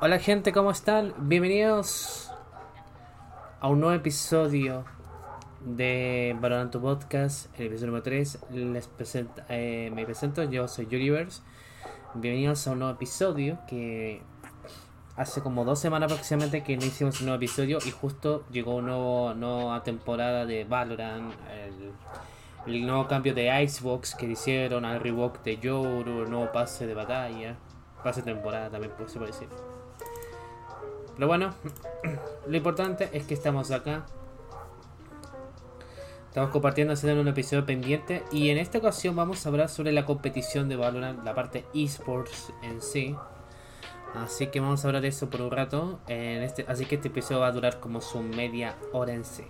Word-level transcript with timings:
Hola 0.00 0.20
gente, 0.20 0.52
¿cómo 0.52 0.70
están? 0.70 1.12
Bienvenidos 1.18 2.30
a 3.58 3.66
un 3.66 3.80
nuevo 3.80 3.96
episodio 3.96 4.84
de 5.60 6.36
Valorant 6.40 6.72
Podcast, 6.76 7.52
el 7.58 7.66
episodio 7.66 7.88
número 7.88 8.04
3. 8.04 8.38
Les 8.52 8.86
presento, 8.86 9.42
eh, 9.48 9.90
me 9.92 10.04
presento, 10.04 10.44
yo 10.44 10.68
soy 10.68 10.86
Universe. 10.86 11.42
Bienvenidos 12.14 12.68
a 12.68 12.70
un 12.70 12.78
nuevo 12.78 12.94
episodio 12.94 13.58
que 13.66 14.22
hace 15.16 15.40
como 15.42 15.64
dos 15.64 15.80
semanas 15.80 16.12
aproximadamente 16.12 16.62
que 16.62 16.76
no 16.76 16.84
hicimos 16.84 17.18
un 17.18 17.26
nuevo 17.26 17.38
episodio 17.42 17.78
y 17.84 17.90
justo 17.90 18.44
llegó 18.52 18.76
una 18.76 19.34
nueva 19.34 19.82
temporada 19.82 20.46
de 20.46 20.62
Valorant, 20.62 21.34
el, 22.66 22.86
nuevo 22.86 23.08
cambio 23.08 23.34
de 23.34 23.64
Icebox 23.64 24.14
que 24.14 24.26
hicieron, 24.26 24.84
al 24.84 25.00
rework 25.00 25.42
de 25.42 25.58
Yoru, 25.58 26.22
el 26.22 26.30
nuevo 26.30 26.52
pase 26.52 26.86
de 26.86 26.94
batalla, 26.94 27.56
pase 28.04 28.22
de 28.22 28.32
temporada 28.32 28.70
también 28.70 28.92
se 29.08 29.18
puede 29.18 29.32
decir. 29.32 29.48
Pero 31.18 31.26
bueno, 31.26 31.52
lo 32.46 32.56
importante 32.56 33.08
es 33.12 33.24
que 33.24 33.34
estamos 33.34 33.72
acá. 33.72 34.06
Estamos 36.28 36.50
compartiendo 36.50 36.94
en 36.94 37.18
un 37.18 37.26
episodio 37.26 37.66
pendiente 37.66 38.22
y 38.30 38.50
en 38.50 38.58
esta 38.58 38.78
ocasión 38.78 39.16
vamos 39.16 39.44
a 39.44 39.48
hablar 39.48 39.68
sobre 39.68 39.90
la 39.90 40.04
competición 40.04 40.68
de 40.68 40.76
Valorant, 40.76 41.24
la 41.24 41.34
parte 41.34 41.64
esports 41.74 42.52
en 42.62 42.80
sí. 42.80 43.16
Así 44.14 44.46
que 44.46 44.60
vamos 44.60 44.84
a 44.84 44.86
hablar 44.86 45.02
de 45.02 45.08
eso 45.08 45.28
por 45.28 45.40
un 45.40 45.50
rato. 45.50 45.98
En 46.06 46.44
este, 46.44 46.64
así 46.68 46.86
que 46.86 46.94
este 46.94 47.08
episodio 47.08 47.40
va 47.40 47.48
a 47.48 47.52
durar 47.52 47.80
como 47.80 48.00
su 48.00 48.22
media 48.22 48.76
hora 48.92 49.12
en 49.12 49.24
sí. 49.24 49.42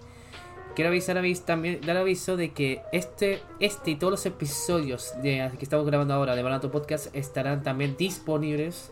Quiero 0.75 0.89
avisar 0.89 1.23
también, 1.45 1.83
dar 1.83 1.99
aviso 1.99 2.39
de 2.39 2.55
que 2.55 2.81
este, 2.93 3.43
este 3.61 3.91
y 3.91 3.97
todos 3.97 4.13
los 4.13 4.25
episodios 4.25 5.13
de, 5.21 5.51
que 5.59 5.65
estamos 5.67 5.85
grabando 5.85 6.15
ahora 6.15 6.35
de 6.35 6.43
Valorant 6.43 6.73
Podcast 6.73 7.15
estarán 7.15 7.63
también 7.63 7.95
disponibles 7.99 8.91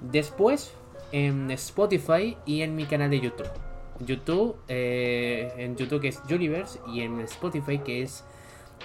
después 0.00 0.72
en 1.12 1.50
Spotify 1.52 2.36
y 2.46 2.62
en 2.62 2.74
mi 2.74 2.84
canal 2.86 3.10
de 3.10 3.20
YouTube. 3.20 3.50
YouTube, 4.00 4.56
eh, 4.68 5.52
en 5.56 5.76
YouTube 5.76 6.00
que 6.00 6.08
es 6.08 6.20
Juliverse 6.28 6.78
y 6.92 7.02
en 7.02 7.20
Spotify 7.20 7.78
que 7.78 8.02
es 8.02 8.24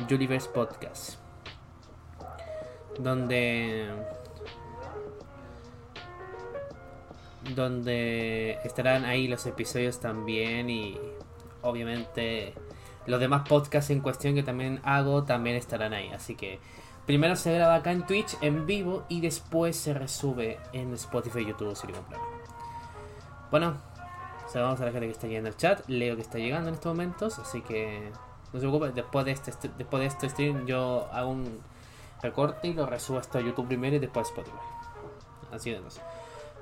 Juliverse 0.09 0.50
Podcast. 0.50 1.19
Donde 2.97 3.89
donde 7.55 8.59
estarán 8.63 9.03
ahí 9.03 9.28
los 9.28 9.45
episodios 9.45 10.00
también 10.00 10.69
y 10.69 10.97
obviamente 11.61 12.53
los 13.08 13.19
demás 13.19 13.47
podcasts 13.47 13.89
en 13.89 14.00
cuestión 14.00 14.35
que 14.35 14.44
también 14.44 14.80
hago 14.83 15.23
también 15.23 15.56
estarán 15.56 15.94
ahí. 15.94 16.09
Así 16.09 16.35
que 16.35 16.59
Primero 17.06 17.35
se 17.35 17.53
graba 17.53 17.75
acá 17.75 17.91
en 17.91 18.06
Twitch 18.06 18.38
en 18.41 18.66
vivo 18.66 19.03
y 19.09 19.22
después 19.22 19.75
se 19.75 19.94
resube 19.94 20.59
en 20.72 20.94
Spotify 20.94 21.39
y 21.39 21.47
YouTube 21.47 21.75
si 21.75 21.88
lo 21.88 21.94
Bueno, 23.50 23.75
saludamos 24.47 24.79
a 24.81 24.85
la 24.85 24.91
gente 24.91 25.07
que 25.07 25.12
está 25.12 25.28
llegando 25.28 25.50
al 25.50 25.57
chat. 25.57 25.88
Leo 25.88 26.16
que 26.16 26.22
está 26.22 26.38
llegando 26.38 26.69
en 26.69 26.75
estos 26.75 26.94
momentos, 26.94 27.39
así 27.39 27.62
que 27.62 28.12
no 28.53 28.59
se 28.59 28.67
preocupe. 28.67 28.91
Después 28.91 29.25
de 29.25 29.31
este, 29.31 29.51
después 29.78 30.01
de 30.01 30.07
este 30.07 30.29
stream 30.29 30.66
yo 30.66 31.09
hago 31.12 31.31
un 31.31 31.62
recorte 32.22 32.67
y 32.67 32.73
lo 32.73 32.85
resubo 32.85 33.18
hasta 33.18 33.41
YouTube 33.41 33.68
primero 33.68 33.95
y 33.95 34.00
después 34.00 34.28
Spotify. 34.28 34.57
Así 35.51 35.72
de 35.72 35.81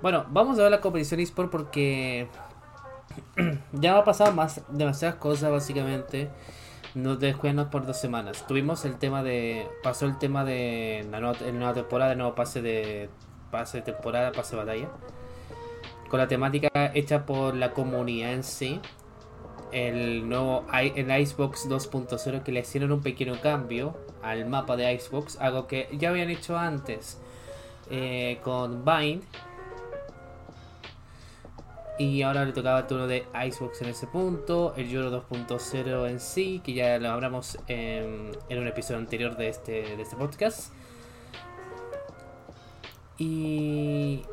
Bueno, 0.01 0.25
vamos 0.29 0.57
a 0.57 0.63
ver 0.63 0.71
la 0.71 0.81
competición 0.81 1.19
eSport 1.19 1.51
porque 1.51 2.27
ya 3.73 3.94
va 3.94 4.00
a 4.00 4.03
pasar 4.06 4.33
más 4.33 4.61
demasiadas 4.69 5.17
cosas 5.17 5.51
básicamente 5.51 6.29
no 6.95 7.16
descuidemos 7.16 7.67
por 7.67 7.85
dos 7.85 7.97
semanas. 7.97 8.45
Tuvimos 8.47 8.85
el 8.85 8.97
tema 8.97 9.23
de. 9.23 9.67
Pasó 9.83 10.05
el 10.05 10.17
tema 10.17 10.44
de 10.44 11.05
la 11.11 11.19
nueva, 11.19 11.38
nueva 11.51 11.73
temporada, 11.73 12.11
el 12.13 12.17
nuevo 12.17 12.35
pase 12.35 12.61
de. 12.61 13.09
Pase 13.51 13.79
de 13.79 13.83
temporada, 13.91 14.31
pase 14.31 14.55
de 14.55 14.63
batalla. 14.63 14.89
Con 16.09 16.19
la 16.19 16.27
temática 16.27 16.69
hecha 16.94 17.25
por 17.25 17.55
la 17.55 17.72
comunidad 17.72 18.33
en 18.33 18.44
sí. 18.44 18.79
El 19.72 20.27
nuevo 20.27 20.66
el 20.73 21.22
Icebox 21.22 21.69
2.0 21.69 22.41
que 22.41 22.51
le 22.51 22.61
hicieron 22.61 22.91
un 22.91 23.01
pequeño 23.01 23.39
cambio 23.39 23.95
al 24.23 24.47
mapa 24.47 24.75
de 24.75 24.91
Icebox. 24.94 25.39
Algo 25.39 25.67
que 25.67 25.89
ya 25.94 26.09
habían 26.09 26.31
hecho 26.31 26.57
antes 26.57 27.19
eh, 27.91 28.39
con 28.44 28.83
Bind 28.83 29.23
y 31.99 32.21
ahora 32.21 32.45
le 32.45 32.53
tocaba 32.53 32.79
el 32.79 32.87
turno 32.87 33.07
de 33.07 33.27
Icebox 33.45 33.81
en 33.81 33.89
ese 33.89 34.07
punto, 34.07 34.73
el 34.77 34.89
Euro 34.89 35.11
2.0 35.29 36.09
en 36.09 36.21
sí, 36.21 36.61
que 36.63 36.71
ya 36.71 36.97
lo 36.97 37.09
hablamos 37.09 37.59
en, 37.67 38.31
un 38.49 38.67
episodio 38.67 38.99
anterior 38.99 39.35
de 39.35 39.49
este, 39.49 39.97
de 39.97 40.01
este 40.01 40.15
podcast. 40.15 40.73
Y. 43.17 44.23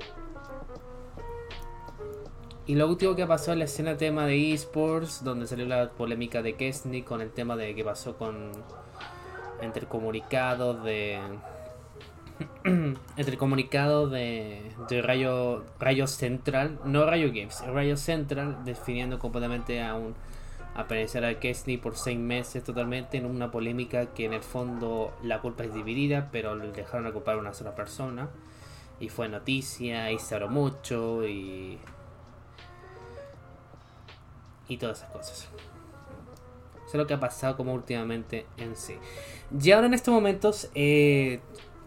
Y 2.69 2.75
lo 2.77 2.89
último 2.89 3.17
que 3.17 3.27
pasó 3.27 3.53
en 3.53 3.59
la 3.59 3.65
escena 3.65 3.97
tema 3.97 4.27
de 4.27 4.53
esports, 4.53 5.25
donde 5.25 5.49
salió 5.49 5.67
la 5.67 5.91
polémica 5.91 6.43
de 6.43 6.55
Kesney 6.55 7.03
con 7.03 7.21
el 7.21 7.33
tema 7.33 7.57
de 7.57 7.75
qué 7.75 7.83
pasó 7.83 8.17
con. 8.17 8.53
entre 9.61 9.83
el 9.83 9.89
comunicado 9.89 10.75
de 10.75 11.19
entre 12.65 13.33
el 13.33 13.39
comunicado 13.39 14.09
de, 14.09 14.73
Rayo, 15.03 15.65
Rayo 15.79 16.07
Central, 16.07 16.79
no 16.85 17.07
Rayo 17.07 17.29
Games, 17.29 17.63
Rayo 17.67 17.97
Central, 17.97 18.65
definiendo 18.65 19.19
completamente 19.19 19.83
a 19.83 19.95
un 19.95 20.15
aparecer 20.75 21.25
a 21.25 21.41
Kesney 21.41 21.79
por 21.79 21.97
seis 21.97 22.19
meses 22.19 22.63
totalmente 22.63 23.17
en 23.17 23.25
una 23.25 23.51
polémica 23.51 24.07
que 24.13 24.27
en 24.27 24.35
el 24.35 24.43
fondo 24.43 25.17
la 25.23 25.41
culpa 25.41 25.65
es 25.65 25.73
dividida, 25.73 26.29
pero 26.31 26.55
le 26.55 26.71
dejaron 26.71 27.07
ocupar 27.07 27.37
a 27.37 27.39
una 27.39 27.55
sola 27.55 27.75
persona. 27.75 28.29
Y 29.01 29.09
fue 29.09 29.29
noticia, 29.29 30.11
y 30.11 30.19
se 30.19 30.35
habló 30.35 30.49
mucho, 30.49 31.27
y. 31.27 31.79
Y 34.69 34.77
todas 34.79 34.99
esas 34.99 35.11
cosas. 35.11 35.49
Eso 36.87 36.89
es 36.89 36.95
lo 36.95 37.07
que 37.07 37.15
ha 37.15 37.21
pasado 37.21 37.57
como 37.57 37.75
últimamente 37.75 38.47
en 38.57 38.77
sí. 38.77 38.97
Y 39.61 39.71
ahora 39.71 39.87
en 39.87 39.95
estos 39.95 40.15
momentos, 40.15 40.71
eh, 40.75 41.41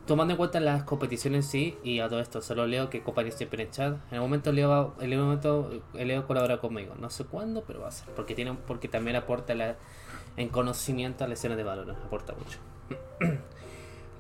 tomando 0.10 0.34
en 0.34 0.38
cuenta 0.38 0.60
las 0.60 0.86
competiciones 0.86 1.46
sí, 1.46 1.78
y 1.84 2.00
a 2.00 2.10
todo 2.10 2.20
esto, 2.20 2.42
solo 2.42 2.66
leo 2.66 2.90
que 2.90 3.04
compañía 3.04 3.32
siempre 3.32 3.62
en 3.62 3.70
chat. 3.70 3.94
En 4.10 4.16
el 4.16 4.22
momento 4.22 4.52
Leo, 4.52 4.96
en 5.00 5.14
el 5.14 5.20
momento 5.20 5.70
Leo 5.94 6.26
colabora 6.26 6.58
conmigo. 6.58 6.96
No 7.00 7.12
sé 7.12 7.26
cuándo, 7.26 7.64
pero 7.68 7.82
va 7.82 7.90
a 7.90 7.92
ser. 7.92 8.10
Porque 8.16 8.34
tiene 8.34 8.58
porque 8.66 8.88
también 8.88 9.16
aporta 9.16 9.54
en 10.36 10.50
conocimiento 10.50 11.24
a 11.24 11.28
la 11.28 11.36
escena 11.36 11.56
de 11.56 11.64
valor. 11.64 11.92
Aporta 11.92 12.34
mucho. 12.34 12.58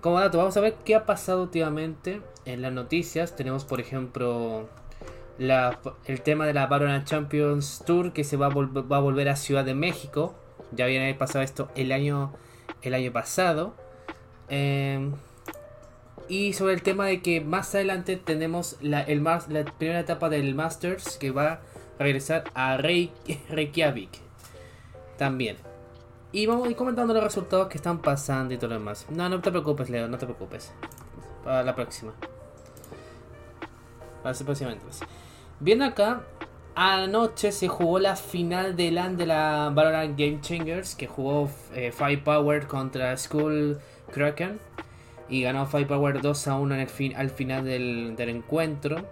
Como 0.01 0.19
dato, 0.19 0.37
vamos 0.37 0.55
a 0.57 0.61
ver 0.61 0.75
qué 0.85 0.93
ha 0.93 1.07
pasado 1.07 1.41
últimamente 1.41 2.21
en 2.45 2.61
las 2.61 2.71
noticias. 2.71 3.35
Tenemos, 3.35 3.65
por 3.65 3.79
ejemplo, 3.79 4.69
el 5.39 6.21
tema 6.21 6.45
de 6.45 6.53
la 6.53 6.67
Valorant 6.67 7.07
Champions 7.07 7.81
Tour 7.83 8.13
que 8.13 8.23
se 8.23 8.37
va 8.37 8.45
a, 8.45 8.49
va 8.49 8.97
a 8.97 9.01
volver 9.01 9.27
a 9.27 9.35
Ciudad 9.35 9.65
de 9.65 9.73
México. 9.73 10.35
Ya 10.71 10.85
viene 10.85 11.15
pasado 11.15 11.43
esto 11.43 11.69
el 11.73 11.91
año, 11.91 12.31
el 12.83 12.93
año 12.93 13.11
pasado. 13.11 13.73
Eh, 14.49 15.11
y 16.29 16.53
sobre 16.53 16.75
el 16.75 16.83
tema 16.83 17.07
de 17.07 17.21
que 17.21 17.41
más 17.41 17.73
adelante 17.73 18.15
tenemos 18.15 18.77
la, 18.81 19.01
el, 19.01 19.23
la 19.23 19.65
primera 19.77 19.99
etapa 19.99 20.29
del 20.29 20.53
Masters 20.53 21.17
que 21.17 21.31
va 21.31 21.53
a 21.53 21.59
regresar 21.97 22.43
a 22.53 22.77
Reykjavik. 23.49 24.11
También. 25.17 25.57
Y 26.31 26.45
vamos 26.45 26.67
a 26.67 26.69
ir 26.69 26.77
comentando 26.77 27.13
los 27.15 27.23
resultados 27.23 27.67
que 27.67 27.77
están 27.77 27.99
pasando 27.99 28.53
y 28.53 28.57
todo 28.57 28.69
lo 28.69 28.75
demás. 28.75 29.07
No, 29.09 29.27
no 29.27 29.41
te 29.41 29.49
preocupes, 29.49 29.89
Leo, 29.89 30.07
no 30.07 30.19
te 30.19 30.27
preocupes. 30.27 30.71
Para 31.43 31.63
la 31.63 31.73
próxima. 31.73 32.13
Para 34.21 34.37
la 34.37 34.45
próxima 34.45 34.71
entonces. 34.71 35.07
Bien 35.59 35.81
acá, 35.81 36.21
anoche 36.75 37.51
se 37.51 37.67
jugó 37.67 37.97
la 37.97 38.15
final 38.15 38.75
de 38.75 38.91
LAN 38.91 39.17
de 39.17 39.25
la 39.25 39.71
Valorant 39.73 40.17
Game 40.17 40.39
Changers. 40.41 40.93
Que 40.93 41.07
jugó 41.07 41.49
eh, 41.73 41.91
Firepower 41.91 42.67
contra 42.67 43.17
School 43.17 43.79
Kraken 44.11 44.59
y 45.29 45.43
ganó 45.43 45.65
Firepower 45.65 46.21
2 46.21 46.47
a 46.47 46.55
1 46.55 46.75
en 46.75 46.81
el 46.81 46.87
fin, 46.87 47.13
al 47.15 47.29
final 47.29 47.65
del, 47.65 48.15
encuentro. 48.17 49.05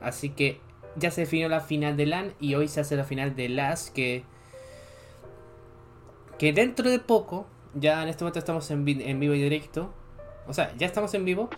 Así 0.00 0.30
que 0.30 0.60
ya 0.96 1.10
se 1.10 1.22
definió 1.22 1.48
la 1.48 1.60
final 1.60 1.96
de 1.96 2.06
LAN 2.06 2.32
y 2.40 2.54
hoy 2.54 2.68
se 2.68 2.80
hace 2.80 2.96
la 2.96 3.04
final 3.04 3.36
de 3.36 3.48
LAS 3.48 3.90
que, 3.90 4.24
que 6.38 6.52
dentro 6.52 6.88
de 6.90 6.98
poco, 6.98 7.46
ya 7.74 8.02
en 8.02 8.08
este 8.08 8.24
momento 8.24 8.38
estamos 8.38 8.70
en, 8.70 8.88
en 8.88 9.20
vivo 9.20 9.34
y 9.34 9.42
directo, 9.42 9.92
o 10.46 10.54
sea, 10.54 10.74
ya 10.76 10.86
estamos 10.86 11.12
en 11.14 11.24
vivo, 11.24 11.50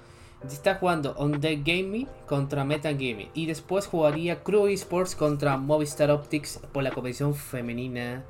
está 0.48 0.76
jugando 0.76 1.14
On 1.16 1.40
The 1.40 1.56
Gaming 1.56 2.08
contra 2.26 2.64
Meta 2.64 2.92
Gaming 2.92 3.28
y 3.34 3.46
después 3.46 3.86
jugaría 3.86 4.42
Crew 4.42 4.66
Esports 4.68 5.14
contra 5.14 5.56
Movistar 5.56 6.10
Optics 6.10 6.60
por 6.72 6.82
la 6.82 6.90
competición 6.90 7.34
femenina 7.34 8.24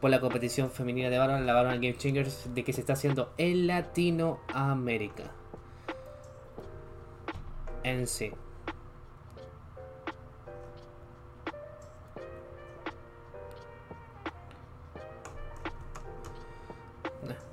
por 0.00 0.10
la 0.10 0.20
competición 0.20 0.70
femenina 0.70 1.10
de 1.10 1.18
Valorant, 1.18 1.44
la 1.44 1.54
Valorant 1.54 1.82
Game 1.82 1.96
Changers, 1.96 2.54
de 2.54 2.64
que 2.64 2.72
se 2.72 2.80
está 2.80 2.94
haciendo 2.94 3.32
en 3.36 3.66
Latinoamérica. 3.66 5.32
En 7.82 8.06
sí. 8.06 8.32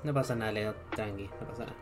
No, 0.04 0.14
pasa 0.14 0.34
nada, 0.34 0.52
Leo, 0.52 0.74
tranqui, 0.94 1.28
no 1.40 1.46
pasa 1.46 1.64
nada. 1.64 1.76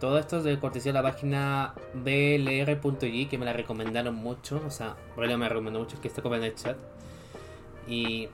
todo 0.00 0.18
esto 0.18 0.38
es 0.38 0.44
de 0.44 0.58
cortesía 0.58 0.92
de 0.92 0.98
la 0.98 1.02
página 1.02 1.72
blr.g 1.94 3.28
que 3.28 3.38
me 3.38 3.46
la 3.46 3.54
recomendaron 3.54 4.14
mucho. 4.14 4.60
O 4.66 4.70
sea, 4.70 4.96
realmente 5.16 5.38
me 5.38 5.48
recomendó 5.48 5.78
mucho 5.78 5.98
que 6.02 6.08
esté 6.08 6.20
como 6.20 6.34
en 6.34 6.44
el 6.44 6.54
chat. 6.54 6.76
Y 7.86 8.28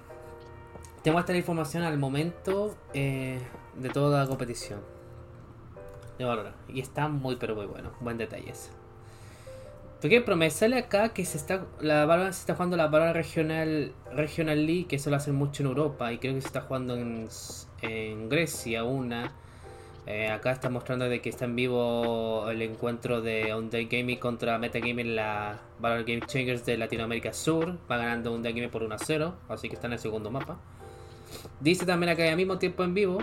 tengo 1.02 1.18
esta 1.18 1.36
información 1.36 1.82
al 1.82 1.98
momento 1.98 2.76
eh, 2.94 3.40
de 3.76 3.88
toda 3.90 4.22
la 4.22 4.26
competición. 4.26 4.80
De 6.18 6.24
Valorant. 6.24 6.56
Y 6.68 6.80
está 6.80 7.08
muy 7.08 7.36
pero 7.36 7.54
muy 7.54 7.66
bueno. 7.66 7.92
Buen 8.00 8.18
detalle. 8.18 8.52
Porque 10.00 10.22
pero 10.22 10.38
acá 10.78 11.10
que 11.10 11.24
se 11.24 11.36
está 11.36 11.66
la 11.80 12.06
Valorant 12.06 12.32
se 12.32 12.40
está 12.40 12.54
jugando 12.54 12.76
la 12.76 12.86
Valorant 12.86 13.14
Regional 13.14 13.92
Regional 14.12 14.66
League, 14.66 14.86
que 14.86 14.96
eso 14.96 15.10
lo 15.10 15.16
hacen 15.16 15.34
mucho 15.34 15.62
en 15.62 15.68
Europa 15.68 16.10
y 16.12 16.18
creo 16.18 16.34
que 16.34 16.40
se 16.40 16.46
está 16.46 16.62
jugando 16.62 16.96
en, 16.96 17.28
en 17.82 18.28
Grecia 18.28 18.84
una. 18.84 19.32
Eh, 20.06 20.28
acá 20.28 20.50
está 20.50 20.70
mostrando 20.70 21.08
de 21.08 21.20
que 21.20 21.28
está 21.28 21.44
en 21.44 21.56
vivo 21.56 22.48
el 22.50 22.62
encuentro 22.62 23.20
de 23.20 23.54
Day 23.70 23.86
Gaming 23.86 24.18
contra 24.18 24.58
Metagaming, 24.58 25.14
la 25.14 25.60
Valorant 25.78 26.08
Game 26.08 26.22
Changers 26.26 26.64
de 26.64 26.76
Latinoamérica 26.78 27.32
Sur. 27.32 27.78
Va 27.90 27.98
ganando 27.98 28.36
Day 28.38 28.52
Gaming 28.52 28.70
por 28.70 28.82
1 28.82 28.94
a 28.94 28.98
0, 28.98 29.34
así 29.48 29.68
que 29.68 29.74
está 29.74 29.86
en 29.86 29.94
el 29.94 29.98
segundo 29.98 30.30
mapa. 30.30 30.58
Dice 31.60 31.86
también 31.86 32.10
acá 32.10 32.28
al 32.28 32.36
mismo 32.36 32.58
tiempo 32.58 32.82
en 32.82 32.94
vivo. 32.94 33.18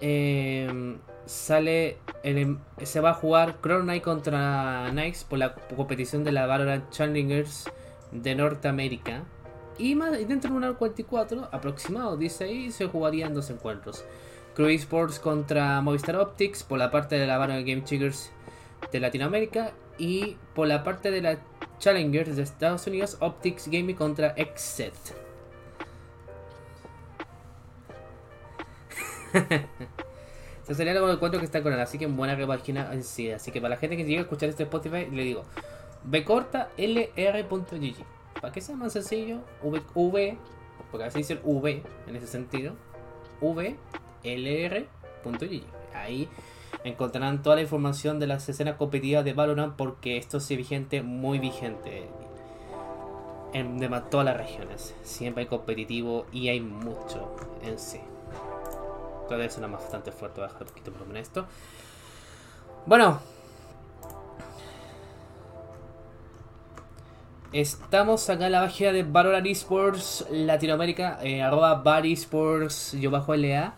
Eh, 0.00 0.96
sale 1.26 1.98
em, 2.22 2.58
se 2.82 3.00
va 3.00 3.10
a 3.10 3.14
jugar 3.14 3.60
Crown 3.60 3.82
Knight 3.82 4.02
contra 4.02 4.88
Knights 4.90 5.24
por 5.24 5.38
la 5.38 5.54
competición 5.54 6.24
de 6.24 6.32
la 6.32 6.46
Valorant 6.46 6.90
Challengers 6.90 7.70
de 8.12 8.34
Norteamérica. 8.34 9.24
Y 9.78 9.94
más, 9.94 10.12
dentro 10.12 10.50
de 10.50 10.66
un 10.68 10.74
44 10.74 11.48
aproximado, 11.52 12.16
dice 12.16 12.44
ahí, 12.44 12.70
se 12.70 12.86
jugarían 12.86 13.32
dos 13.32 13.48
encuentros. 13.50 14.04
Crew 14.60 14.68
Sports 14.76 15.18
contra 15.18 15.80
Movistar 15.80 16.16
Optics 16.16 16.62
por 16.64 16.78
la 16.78 16.90
parte 16.90 17.18
de 17.18 17.26
la 17.26 17.38
Valorant 17.38 17.66
Game 17.66 17.82
Changers 17.82 18.30
de 18.92 19.00
Latinoamérica. 19.00 19.72
Y 19.96 20.36
por 20.54 20.68
la 20.68 20.84
parte 20.84 21.10
de 21.10 21.22
la 21.22 21.38
Challengers 21.78 22.36
de 22.36 22.42
Estados 22.42 22.86
Unidos, 22.86 23.16
Optics 23.20 23.68
Gaming 23.68 23.96
contra 23.96 24.34
Exet. 24.36 24.92
Se 30.64 30.74
sería 30.74 30.92
el 30.92 31.08
encuentro 31.08 31.40
que 31.40 31.46
está 31.46 31.62
con 31.62 31.72
él, 31.72 31.80
así 31.80 31.96
que 31.96 32.04
en 32.04 32.14
buena 32.14 32.34
repagina 32.34 32.92
en 32.92 33.02
sí. 33.02 33.30
Así 33.30 33.50
que 33.52 33.62
para 33.62 33.76
la 33.76 33.80
gente 33.80 33.96
que 33.96 34.04
llegue 34.04 34.18
a 34.18 34.22
escuchar 34.22 34.50
este 34.50 34.64
Spotify, 34.64 35.06
le 35.10 35.22
digo 35.22 35.46
B 36.04 36.22
corta. 36.22 36.68
Para 38.42 38.52
que 38.52 38.60
sea 38.60 38.76
más 38.76 38.92
sencillo, 38.92 39.38
V, 39.62 39.80
v 39.94 40.36
porque 40.90 41.06
así 41.06 41.16
dice 41.20 41.32
el 41.32 41.40
V 41.44 41.82
en 42.06 42.16
ese 42.16 42.26
sentido, 42.26 42.74
VLR.gg. 44.22 45.62
Ahí 45.94 46.28
encontrarán 46.84 47.42
toda 47.42 47.56
la 47.56 47.62
información 47.62 48.18
de 48.18 48.26
las 48.26 48.48
escenas 48.48 48.76
competitivas 48.76 49.24
de 49.24 49.32
Valorant 49.32 49.74
porque 49.76 50.16
esto 50.16 50.38
es 50.38 50.48
vigente, 50.48 51.02
muy 51.02 51.38
vigente 51.38 52.08
en 53.52 53.78
de 53.78 53.88
todas 54.10 54.24
las 54.24 54.36
regiones. 54.36 54.94
Siempre 55.02 55.42
hay 55.42 55.48
competitivo 55.48 56.26
y 56.32 56.48
hay 56.48 56.60
mucho 56.60 57.34
en 57.62 57.78
sí. 57.78 58.00
Todavía 59.28 59.48
más 59.68 59.82
bastante 59.82 60.10
fuerte, 60.12 60.40
bajar 60.40 60.62
un 60.62 60.68
poquito 60.68 60.92
por 60.92 61.16
esto. 61.16 61.46
Bueno. 62.86 63.20
Estamos 67.52 68.30
acá 68.30 68.46
en 68.46 68.52
la 68.52 68.60
página 68.60 68.92
de 68.92 69.02
Valorant 69.02 69.44
Esports 69.44 70.24
Latinoamérica, 70.30 71.18
eh, 71.20 71.42
arroba 71.42 71.74
Bar 71.74 72.06
Esports, 72.06 72.92
yo 72.92 73.10
bajo 73.10 73.34
LA, 73.34 73.74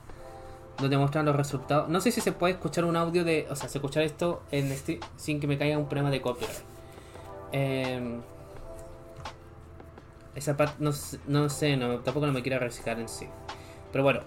donde 0.82 0.98
muestran 0.98 1.24
los 1.24 1.36
resultados. 1.36 1.88
No 1.88 2.00
sé 2.00 2.10
si 2.10 2.20
se 2.20 2.32
puede 2.32 2.54
escuchar 2.54 2.84
un 2.84 2.96
audio 2.96 3.24
de, 3.24 3.46
o 3.50 3.56
sea, 3.56 3.68
se 3.68 3.78
escuchar 3.78 4.02
esto 4.02 4.42
en 4.50 4.70
este, 4.70 5.00
sin 5.16 5.40
que 5.40 5.46
me 5.46 5.56
caiga 5.56 5.78
un 5.78 5.86
problema 5.86 6.10
de 6.10 6.20
copyright. 6.20 6.58
Eh, 7.52 8.20
esa 10.34 10.56
parte, 10.56 10.76
no, 10.78 10.90
no 11.26 11.48
sé, 11.48 11.76
no, 11.76 12.00
tampoco 12.00 12.26
no 12.26 12.32
me 12.32 12.42
quiero 12.42 12.56
arriesgar 12.56 12.98
en 12.98 13.08
sí. 13.08 13.26
Pero 13.90 14.04
bueno, 14.04 14.20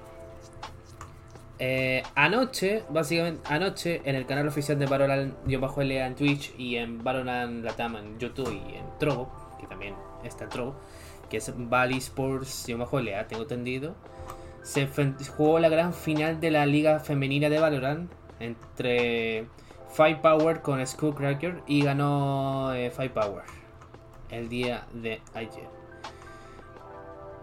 eh, 1.57 2.04
anoche, 2.16 2.84
básicamente, 2.90 3.42
anoche 3.46 4.01
en 4.04 4.16
el 4.16 4.25
canal 4.25 4.48
oficial 4.48 4.78
de 4.78 4.86
Valorant 4.88 5.36
yo 5.48 5.60
bajo 5.62 5.81
en 5.81 6.16
Twitch 6.16 6.54
y 6.58 6.75
en 6.75 7.04
Valorant 7.04 7.63
Latam 7.63 7.96
en 7.96 8.19
YouTube 8.19 8.51
y 8.51 8.75
en 8.75 8.86
Trovo, 9.00 9.31
que 9.60 9.68
también 9.68 9.96
está 10.24 10.44
en 10.44 10.50
Trovo, 10.50 10.75
que 11.30 11.38
es 11.38 11.51
Bali 11.56 11.98
Sports 11.98 12.68
yo 12.68 12.78
bajo 12.78 13.00
LA, 13.00 13.28
tengo 13.28 13.44
entendido. 13.44 13.96
Se 14.65 14.89
jugó 15.38 15.59
la 15.59 15.69
gran 15.69 15.94
final 15.94 16.39
de 16.39 16.50
la 16.50 16.65
liga 16.65 17.00
femenina 17.00 17.50
de 17.50 17.59
Valorant 17.59 18.12
entre 18.39 19.47
Firepower 19.89 20.63
con 20.63 20.85
Skullcracker 20.85 21.62
y 21.67 21.83
ganó 21.83 22.73
eh, 22.73 22.89
Firepower 22.89 23.44
el 24.31 24.50
día 24.50 24.88
de 24.91 25.21
ayer. 25.35 25.69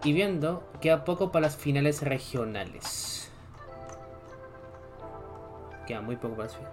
Y 0.03 0.13
viendo, 0.13 0.69
que 0.81 0.91
a 0.91 1.05
poco 1.05 1.31
para 1.31 1.47
las 1.47 1.57
finales 1.57 2.03
regionales. 2.03 3.31
Queda 5.87 6.01
muy 6.01 6.17
poco 6.17 6.35
para 6.35 6.49
subir. 6.49 6.67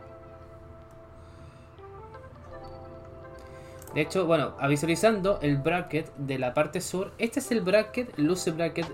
De 3.93 4.01
hecho, 4.01 4.25
bueno, 4.25 4.55
visualizando 4.67 5.39
el 5.43 5.57
bracket 5.57 6.11
de 6.15 6.39
la 6.39 6.55
parte 6.55 6.81
sur, 6.81 7.13
este 7.19 7.39
es 7.39 7.51
el 7.51 7.61
bracket, 7.61 8.17
luce 8.17 8.49
bracket 8.49 8.87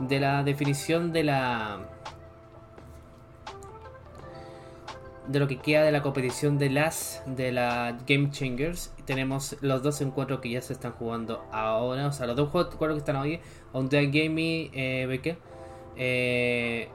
de 0.00 0.20
la 0.20 0.42
definición 0.42 1.12
de 1.12 1.24
la 1.24 1.80
de 5.28 5.38
lo 5.38 5.46
que 5.46 5.58
queda 5.58 5.84
de 5.84 5.92
la 5.92 6.02
competición 6.02 6.58
de 6.58 6.70
las 6.70 7.22
de 7.26 7.52
la 7.52 7.96
Game 8.06 8.30
Changers. 8.30 8.92
Tenemos 9.04 9.56
los 9.60 9.82
dos 9.82 10.00
encuentros 10.00 10.40
que 10.40 10.50
ya 10.50 10.60
se 10.60 10.72
están 10.72 10.92
jugando 10.92 11.44
ahora, 11.52 12.08
o 12.08 12.12
sea, 12.12 12.26
los 12.26 12.36
dos 12.36 12.48
encuentros 12.48 12.94
que 12.94 12.98
están 12.98 13.16
hoy, 13.16 13.40
On 13.72 13.88
The 13.88 14.06
Gaming 14.06 14.70
eh, 14.72 15.06
BK, 15.08 15.38
eh, 15.96 16.88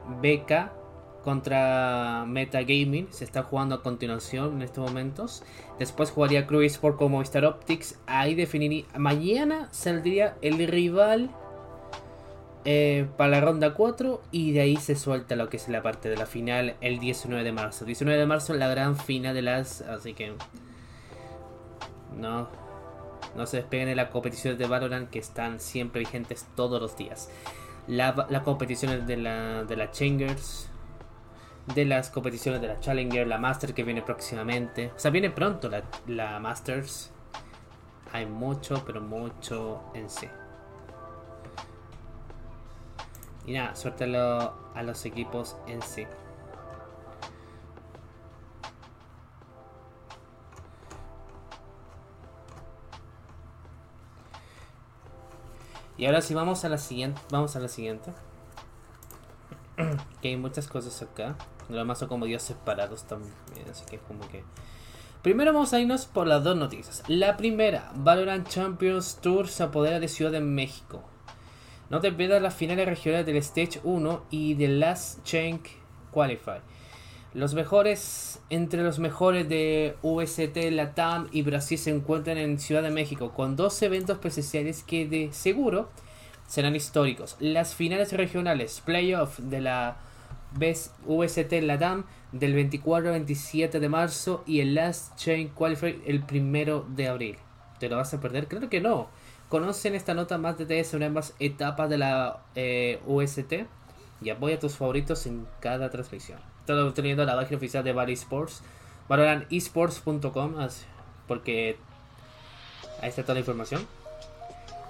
contra 1.23 2.25
Metagaming. 2.27 3.07
Se 3.11 3.23
está 3.23 3.43
jugando 3.43 3.75
a 3.75 3.83
continuación 3.83 4.55
en 4.55 4.61
estos 4.61 4.87
momentos. 4.87 5.43
Después 5.79 6.11
jugaría 6.11 6.45
Crew 6.45 6.61
Sport 6.61 6.97
como 6.97 7.21
Star 7.21 7.45
Optics. 7.45 7.99
Ahí 8.05 8.35
definiría. 8.35 8.85
Mañana 8.97 9.69
saldría 9.71 10.37
el 10.41 10.67
rival 10.67 11.29
eh, 12.65 13.07
para 13.17 13.29
la 13.31 13.41
ronda 13.41 13.73
4. 13.73 14.21
Y 14.31 14.51
de 14.51 14.61
ahí 14.61 14.75
se 14.77 14.95
suelta 14.95 15.35
lo 15.35 15.49
que 15.49 15.57
es 15.57 15.69
la 15.69 15.81
parte 15.81 16.09
de 16.09 16.17
la 16.17 16.25
final 16.25 16.75
el 16.81 16.99
19 16.99 17.43
de 17.43 17.51
marzo. 17.51 17.85
19 17.85 18.19
de 18.19 18.25
marzo 18.25 18.53
la 18.53 18.67
gran 18.67 18.97
final 18.97 19.33
de 19.33 19.41
las. 19.41 19.81
Así 19.81 20.13
que. 20.13 20.33
No. 22.17 22.49
No 23.35 23.45
se 23.45 23.57
despeguen 23.57 23.87
de 23.87 23.95
las 23.95 24.09
competiciones 24.09 24.57
de 24.57 24.67
Valorant 24.67 25.09
que 25.09 25.19
están 25.19 25.59
siempre 25.59 25.99
vigentes 25.99 26.45
todos 26.55 26.81
los 26.81 26.95
días. 26.97 27.29
Las 27.87 28.41
competiciones 28.43 29.05
de 29.05 29.17
la, 29.17 29.63
de 29.63 29.75
la 29.75 29.91
Changers 29.91 30.69
de 31.73 31.85
las 31.85 32.09
competiciones 32.09 32.61
de 32.61 32.67
la 32.67 32.79
Challenger, 32.79 33.27
la 33.27 33.37
Master 33.37 33.73
que 33.73 33.83
viene 33.83 34.01
próximamente. 34.01 34.91
O 34.95 34.99
sea, 34.99 35.11
viene 35.11 35.29
pronto 35.29 35.69
la, 35.69 35.83
la 36.07 36.39
Masters. 36.39 37.11
Hay 38.11 38.25
mucho, 38.25 38.83
pero 38.85 39.01
mucho 39.01 39.81
en 39.93 40.09
sí. 40.09 40.27
Y 43.47 43.53
nada, 43.53 43.75
suerte 43.75 44.05
a, 44.05 44.83
los 44.83 45.05
equipos 45.05 45.55
en 45.67 45.81
sí. 45.81 46.05
Y 55.97 56.05
ahora 56.05 56.21
sí 56.21 56.33
vamos 56.33 56.65
a 56.65 56.69
la 56.69 56.77
siguiente. 56.77 57.21
Vamos 57.29 57.55
a 57.55 57.59
la 57.59 57.67
siguiente. 57.67 58.11
que 60.21 60.29
hay 60.29 60.37
muchas 60.37 60.67
cosas 60.67 61.01
acá. 61.01 61.35
Lo 61.69 61.77
demás 61.77 61.99
son 61.99 62.09
como 62.09 62.25
días 62.25 62.43
separados 62.43 63.03
también. 63.03 63.33
Así 63.69 63.85
que 63.85 63.99
como 63.99 64.27
que. 64.27 64.43
Primero 65.21 65.53
vamos 65.53 65.73
a 65.73 65.79
irnos 65.79 66.05
por 66.05 66.27
las 66.27 66.43
dos 66.43 66.57
noticias. 66.57 67.03
La 67.07 67.37
primera, 67.37 67.91
Valorant 67.95 68.47
Champions 68.47 69.19
Tour 69.21 69.47
se 69.47 69.63
apodera 69.63 69.99
de 69.99 70.07
Ciudad 70.07 70.31
de 70.31 70.41
México. 70.41 71.01
No 71.89 72.01
te 72.01 72.11
pierdas 72.11 72.41
las 72.41 72.55
finales 72.55 72.87
regionales 72.87 73.27
del 73.27 73.37
Stage 73.37 73.79
1 73.83 74.25
y 74.31 74.55
del 74.55 74.79
Last 74.79 75.23
Chain 75.23 75.61
Qualify. 76.11 76.59
Los 77.35 77.53
mejores, 77.53 78.39
entre 78.49 78.81
los 78.81 78.97
mejores 78.97 79.47
de 79.47 79.95
VST, 80.01 80.71
Latam 80.71 81.27
y 81.31 81.43
Brasil 81.43 81.77
se 81.77 81.91
encuentran 81.91 82.37
en 82.37 82.59
Ciudad 82.59 82.81
de 82.81 82.89
México 82.89 83.33
con 83.33 83.55
dos 83.55 83.79
eventos 83.81 84.17
presenciales 84.17 84.83
que 84.83 85.05
de 85.05 85.31
seguro 85.31 85.89
serán 86.47 86.75
históricos. 86.75 87.35
Las 87.39 87.75
finales 87.75 88.13
regionales, 88.13 88.81
playoff 88.83 89.37
de 89.37 89.61
la 89.61 89.97
VST 90.57 91.51
Latam 91.61 92.05
del 92.31 92.53
24 92.53 93.09
al 93.09 93.13
27 93.13 93.79
de 93.79 93.89
marzo 93.89 94.43
y 94.47 94.61
el 94.61 94.73
Last 94.73 95.15
Chain 95.17 95.49
Qualifier 95.49 95.99
el 96.07 96.23
1 96.23 96.85
de 96.95 97.07
abril. 97.09 97.37
¿Te 97.79 97.89
lo 97.89 97.97
vas 97.97 98.13
a 98.13 98.21
perder? 98.21 98.47
Creo 98.47 98.69
que 98.69 98.81
no. 98.81 99.09
Conocen 99.55 99.95
esta 99.95 100.13
nota 100.13 100.37
más 100.37 100.57
detalles 100.57 100.85
sobre 100.85 101.05
ambas 101.05 101.33
etapas 101.39 101.89
de 101.89 101.97
la 101.97 102.41
eh, 102.55 102.99
UST 103.07 103.53
y 104.21 104.29
apoya 104.29 104.57
a 104.57 104.59
tus 104.59 104.75
favoritos 104.75 105.25
en 105.27 105.47
cada 105.61 105.89
transmisión. 105.89 106.39
Estoy 106.59 106.91
teniendo 106.91 107.23
la 107.23 107.37
página 107.37 107.55
oficial 107.55 107.81
de 107.81 107.93
Valorant 107.93 108.19
Esports, 108.19 108.61
valorantesports.com, 109.07 110.55
porque 111.25 111.77
ahí 113.01 113.07
está 113.07 113.21
toda 113.21 113.35
la 113.35 113.39
información. 113.39 113.87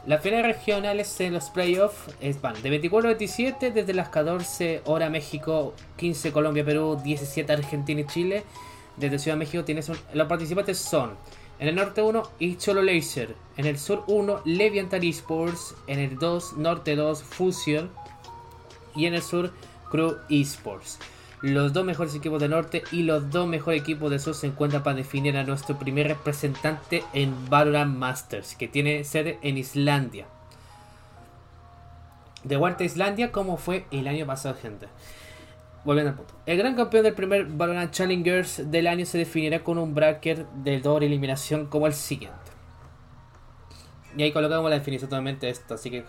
Las 0.07 0.23
finales 0.23 0.47
regionales 0.47 1.21
en 1.21 1.33
los 1.33 1.51
playoffs 1.51 2.15
van 2.41 2.59
de 2.63 2.67
24 2.71 3.09
a 3.09 3.13
27 3.13 3.69
desde 3.69 3.93
las 3.93 4.09
14 4.09 4.81
horas 4.85 5.11
México, 5.11 5.75
15 5.97 6.31
Colombia, 6.31 6.65
Perú, 6.65 6.99
17 7.03 7.53
Argentina 7.53 8.01
y 8.01 8.07
Chile. 8.07 8.43
Desde 8.97 9.19
Ciudad 9.19 9.35
de 9.35 9.39
México 9.45 9.63
tienes 9.63 9.91
los 10.11 10.27
participantes 10.27 10.79
son 10.79 11.11
en 11.59 11.67
el 11.67 11.75
norte 11.75 12.01
1 12.01 12.23
Cholo 12.57 12.81
Laser, 12.81 13.35
en 13.57 13.65
el 13.65 13.77
sur 13.77 14.03
1 14.07 14.41
Leviathan 14.45 15.03
Esports, 15.03 15.75
en 15.87 15.99
el 15.99 16.17
2 16.17 16.57
norte 16.57 16.95
2 16.95 17.23
Fusion 17.23 17.89
y 18.95 19.05
en 19.05 19.13
el 19.13 19.21
sur 19.21 19.51
Crew 19.89 20.17
Esports. 20.29 20.99
Los 21.41 21.73
dos 21.73 21.85
mejores 21.85 22.15
equipos 22.15 22.41
del 22.41 22.51
norte 22.51 22.83
y 22.91 23.03
los 23.03 23.29
dos 23.29 23.47
mejores 23.47 23.81
equipos 23.81 24.09
del 24.09 24.19
sur 24.19 24.33
se 24.33 24.47
encuentran 24.47 24.83
para 24.83 24.95
definir 24.95 25.37
a 25.37 25.43
nuestro 25.43 25.77
primer 25.77 26.07
representante 26.07 27.03
en 27.13 27.49
Valorant 27.49 27.95
Masters, 27.95 28.55
que 28.55 28.67
tiene 28.67 29.03
sede 29.03 29.37
en 29.41 29.57
Islandia. 29.57 30.25
De 32.43 32.57
vuelta 32.57 32.83
a 32.83 32.87
Islandia, 32.87 33.31
como 33.31 33.57
fue 33.57 33.85
el 33.91 34.07
año 34.07 34.25
pasado, 34.25 34.55
gente. 34.59 34.87
Volviendo 35.85 36.11
al 36.11 36.17
punto. 36.17 36.33
El 36.45 36.57
gran 36.57 36.75
campeón 36.75 37.03
del 37.03 37.13
primer 37.13 37.45
Valorant 37.45 37.91
Challengers 37.91 38.71
del 38.71 38.87
año 38.87 39.05
se 39.05 39.19
definirá 39.19 39.63
con 39.63 39.77
un 39.77 39.93
bracket 39.93 40.49
de 40.63 40.81
doble 40.81 41.05
eliminación 41.05 41.67
como 41.67 41.87
el 41.87 41.93
siguiente. 41.93 42.37
Y 44.17 44.23
ahí 44.23 44.31
colocamos 44.31 44.69
la 44.69 44.77
definición 44.77 45.09
totalmente 45.09 45.45
de 45.45 45.51
esto, 45.51 45.75
así 45.75 45.91
que 45.91 46.05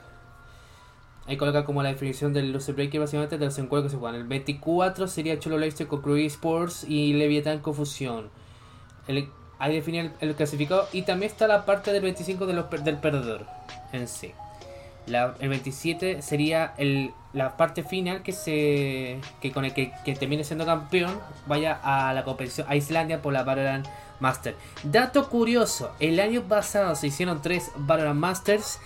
Ahí 1.28 1.36
coloca 1.36 1.64
como 1.64 1.82
la 1.82 1.88
definición 1.88 2.32
del 2.32 2.52
loser 2.52 2.76
breaker 2.76 3.00
básicamente 3.00 3.36
de 3.36 3.44
los 3.44 3.58
encuentros 3.58 3.90
que 3.90 3.96
se 3.96 4.00
juegan. 4.00 4.20
El 4.20 4.28
24 4.28 5.08
sería 5.08 5.38
Cholo 5.38 5.58
Leicester 5.58 5.88
con 5.88 6.00
Crew 6.00 6.16
Sports 6.18 6.84
y 6.88 7.14
Leviathan 7.14 7.58
con 7.58 7.74
Fusión. 7.74 8.30
ahí 9.58 9.74
definía 9.74 10.14
el, 10.20 10.34
clasificado 10.36 10.86
y 10.92 11.02
también 11.02 11.32
está 11.32 11.48
la 11.48 11.64
parte 11.64 11.92
del 11.92 12.02
25 12.02 12.46
de 12.46 12.62
del 12.84 12.98
perdedor 12.98 13.46
en 13.92 14.06
sí. 14.06 14.32
el 15.08 15.48
27 15.48 16.22
sería 16.22 16.74
el, 16.78 17.12
la 17.36 17.54
parte 17.58 17.82
final 17.82 18.22
que 18.22 18.32
se 18.32 19.20
que 19.42 19.52
con 19.52 19.66
el 19.66 19.74
que, 19.74 19.92
termine 20.18 20.42
siendo 20.42 20.64
campeón 20.64 21.20
vaya 21.46 21.78
a 21.82 22.14
la 22.14 22.24
competición 22.24 22.66
a 22.68 22.76
Islandia 22.76 23.20
por 23.20 23.34
la 23.34 23.44
Valorant 23.44 23.86
Master. 24.20 24.56
Dato 24.82 25.28
curioso, 25.28 25.92
el 26.00 26.18
año 26.18 26.44
pasado 26.44 26.96
se 26.96 27.08
hicieron 27.08 27.42
tres 27.42 27.70
Valorant 27.76 28.18
Masters 28.18 28.80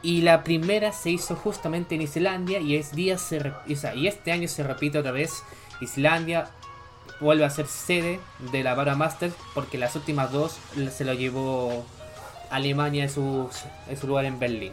y 0.00 0.22
la 0.22 0.44
primera 0.44 0.92
se 0.92 1.10
hizo 1.10 1.36
justamente 1.36 1.94
en 1.94 2.02
Islandia 2.02 2.58
y, 2.58 2.74
es 2.74 2.92
día 2.92 3.18
y 3.66 4.06
este 4.06 4.32
año 4.32 4.48
se 4.48 4.62
repite 4.62 4.98
otra 4.98 5.12
vez. 5.12 5.44
Islandia 5.82 6.48
vuelve 7.20 7.44
a 7.44 7.50
ser 7.50 7.66
sede 7.66 8.18
de 8.50 8.62
la 8.62 8.74
Vara 8.74 8.94
Masters 8.94 9.34
porque 9.54 9.76
las 9.76 9.94
últimas 9.94 10.32
dos 10.32 10.58
se 10.90 11.04
lo 11.04 11.12
llevó 11.12 11.84
Alemania 12.48 13.02
en 13.02 13.10
su, 13.10 13.50
su 14.00 14.06
lugar 14.06 14.24
en 14.24 14.38
Berlín. 14.38 14.72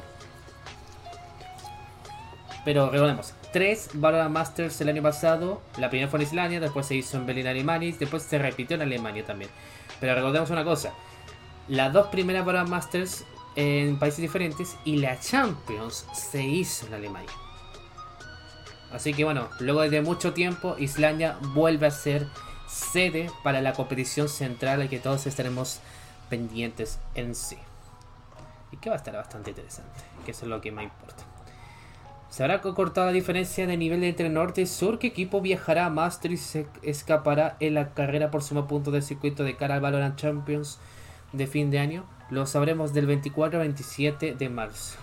Pero 2.66 2.90
recordemos, 2.90 3.34
tres 3.54 3.92
Vara 3.94 4.28
Masters 4.28 4.82
el 4.82 4.90
año 4.90 5.04
pasado. 5.04 5.62
La 5.78 5.90
primera 5.90 6.10
fue 6.10 6.20
en 6.20 6.26
Islandia, 6.26 6.60
después 6.60 6.88
se 6.88 6.96
hizo 6.96 7.16
en 7.16 7.28
Berlín, 7.28 7.48
Alemania 7.48 7.90
y 7.90 7.92
después 7.92 8.24
se 8.24 8.40
repitió 8.40 8.76
en 8.76 8.82
Alemania 8.82 9.24
también. 9.24 9.52
Pero 10.00 10.16
recordemos 10.16 10.50
una 10.50 10.64
cosa. 10.64 10.92
Las 11.68 11.94
dos 11.94 12.08
primeras 12.08 12.44
Vara 12.44 12.66
Masters 12.66 13.24
en 13.56 13.98
países 14.00 14.20
diferentes 14.20 14.76
y 14.84 14.98
la 14.98 15.20
Champions 15.20 16.08
se 16.14 16.44
hizo 16.44 16.88
en 16.88 16.96
Alemania. 16.96 17.32
Así 18.92 19.14
que 19.14 19.24
bueno, 19.24 19.50
luego 19.60 19.82
de 19.82 20.02
mucho 20.02 20.34
tiempo 20.34 20.76
Islandia 20.80 21.38
vuelve 21.54 21.88
a 21.88 21.92
ser 21.92 22.28
sede 22.68 23.30
para 23.44 23.62
la 23.62 23.74
competición 23.74 24.28
central 24.28 24.84
y 24.84 24.88
que 24.88 25.00
todos 25.00 25.28
estaremos 25.28 25.82
pendientes 26.30 27.00
en 27.14 27.36
sí. 27.36 27.58
Y 28.72 28.78
que 28.78 28.90
va 28.90 28.96
a 28.96 28.98
estar 28.98 29.14
bastante 29.14 29.52
interesante, 29.52 30.02
que 30.26 30.32
eso 30.32 30.46
es 30.46 30.50
lo 30.50 30.62
que 30.62 30.72
más 30.72 30.84
importa. 30.84 31.35
Se 32.36 32.44
habrá 32.44 32.60
cortado 32.60 33.08
la 33.08 33.14
diferencia 33.14 33.66
de 33.66 33.78
nivel 33.78 34.04
entre 34.04 34.28
norte 34.28 34.60
y 34.60 34.66
sur. 34.66 35.00
¿Qué 35.00 35.08
equipo 35.08 35.40
viajará 35.40 35.86
a 35.86 35.90
Master 35.90 36.34
y 36.34 36.38
se 36.38 36.68
escapará 36.82 37.56
en 37.62 37.76
la 37.76 37.94
carrera 37.94 38.30
por 38.30 38.44
suma 38.44 38.68
puntos 38.68 38.92
del 38.92 39.04
circuito 39.04 39.46
de 39.46 39.56
cara 39.56 39.76
al 39.76 39.80
Valorant 39.80 40.18
Champions 40.18 40.78
de 41.32 41.48
fin 41.48 41.72
de 41.72 41.80
año? 41.80 42.04
Lo 42.30 42.46
sabremos 42.46 42.94
del 42.94 43.06
24 43.06 43.62
al 43.62 43.68
27 43.68 44.36
de 44.36 44.50
marzo. 44.50 44.98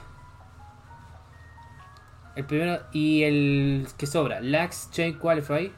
El 2.36 2.44
primero 2.44 2.80
y 2.92 3.22
el 3.22 3.88
que 3.96 4.06
sobra, 4.06 4.42
Lax 4.42 4.90
Chain 4.90 5.18
Qualify. 5.18 5.72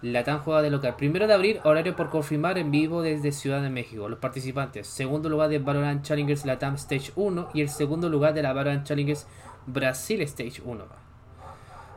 La 0.00 0.24
tan 0.24 0.38
jugada 0.38 0.62
de 0.62 0.70
local. 0.70 0.96
Primero 0.96 1.26
de 1.26 1.34
abril, 1.34 1.60
horario 1.64 1.94
por 1.94 2.08
confirmar 2.08 2.56
en 2.56 2.70
vivo 2.70 3.02
desde 3.02 3.30
Ciudad 3.30 3.62
de 3.62 3.68
México. 3.68 4.08
Los 4.08 4.18
participantes. 4.18 4.88
Segundo 4.88 5.28
lugar 5.28 5.50
de 5.50 5.58
Valorant 5.58 6.02
Challengers 6.02 6.46
Latam 6.46 6.74
Stage 6.74 7.12
1. 7.14 7.50
Y 7.52 7.60
el 7.60 7.68
segundo 7.68 8.08
lugar 8.08 8.32
de 8.32 8.42
la 8.42 8.54
Valorant 8.54 8.84
Challengers 8.84 9.26
Brasil 9.66 10.20
Stage 10.22 10.62
1. 10.64 10.84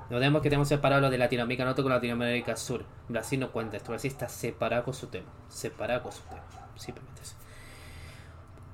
Notemos 0.09 0.41
que 0.41 0.49
tenemos 0.49 0.67
separado 0.67 1.01
lo 1.01 1.09
de 1.09 1.17
Latinoamérica 1.17 1.65
Norte 1.65 1.81
con 1.81 1.91
Latinoamérica 1.91 2.55
Sur. 2.55 2.85
Brasil 3.09 3.39
no 3.39 3.51
cuenta 3.51 3.77
esto. 3.77 3.91
Brasil 3.91 4.11
está 4.11 4.29
separado 4.29 4.83
con 4.83 4.93
su 4.93 5.07
tema. 5.07 5.27
Separado 5.49 6.03
con 6.03 6.11
su 6.11 6.21
tema. 6.23 6.43
Simplemente 6.75 7.21
eso. 7.23 7.35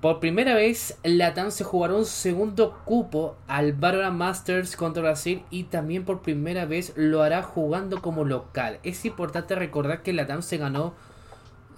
Por 0.02 0.20
primera 0.20 0.56
vez, 0.56 0.98
Latam 1.04 1.52
se 1.52 1.64
jugará 1.64 1.94
un 1.94 2.06
segundo 2.06 2.82
cupo 2.86 3.38
al 3.48 3.74
Valorant 3.74 4.18
Masters 4.18 4.76
contra 4.76 5.04
Brasil 5.04 5.44
y 5.52 5.66
también 5.66 6.06
por 6.06 6.24
primera 6.24 6.66
vez 6.66 6.94
lo 6.96 7.22
hará 7.22 7.44
jugando 7.44 8.02
como 8.02 8.26
local. 8.26 8.80
Es 8.82 9.06
importante 9.06 9.54
recordar 9.54 10.02
que 10.02 10.12
Latam 10.12 10.42
se 10.42 10.58
ganó 10.58 10.96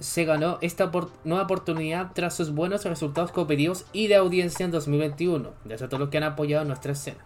se 0.03 0.25
ganó 0.25 0.57
esta 0.60 0.91
nueva 1.24 1.45
oportunidad 1.45 2.12
tras 2.13 2.36
sus 2.36 2.53
buenos 2.53 2.83
resultados 2.83 3.31
competitivos 3.31 3.86
y 3.93 4.07
de 4.07 4.15
audiencia 4.15 4.65
en 4.65 4.72
2021. 4.72 5.51
Gracias 5.63 5.88
a 5.88 5.89
todos 5.89 6.01
los 6.01 6.10
que 6.10 6.17
han 6.17 6.25
apoyado 6.25 6.65
nuestra 6.65 6.91
escena. 6.91 7.25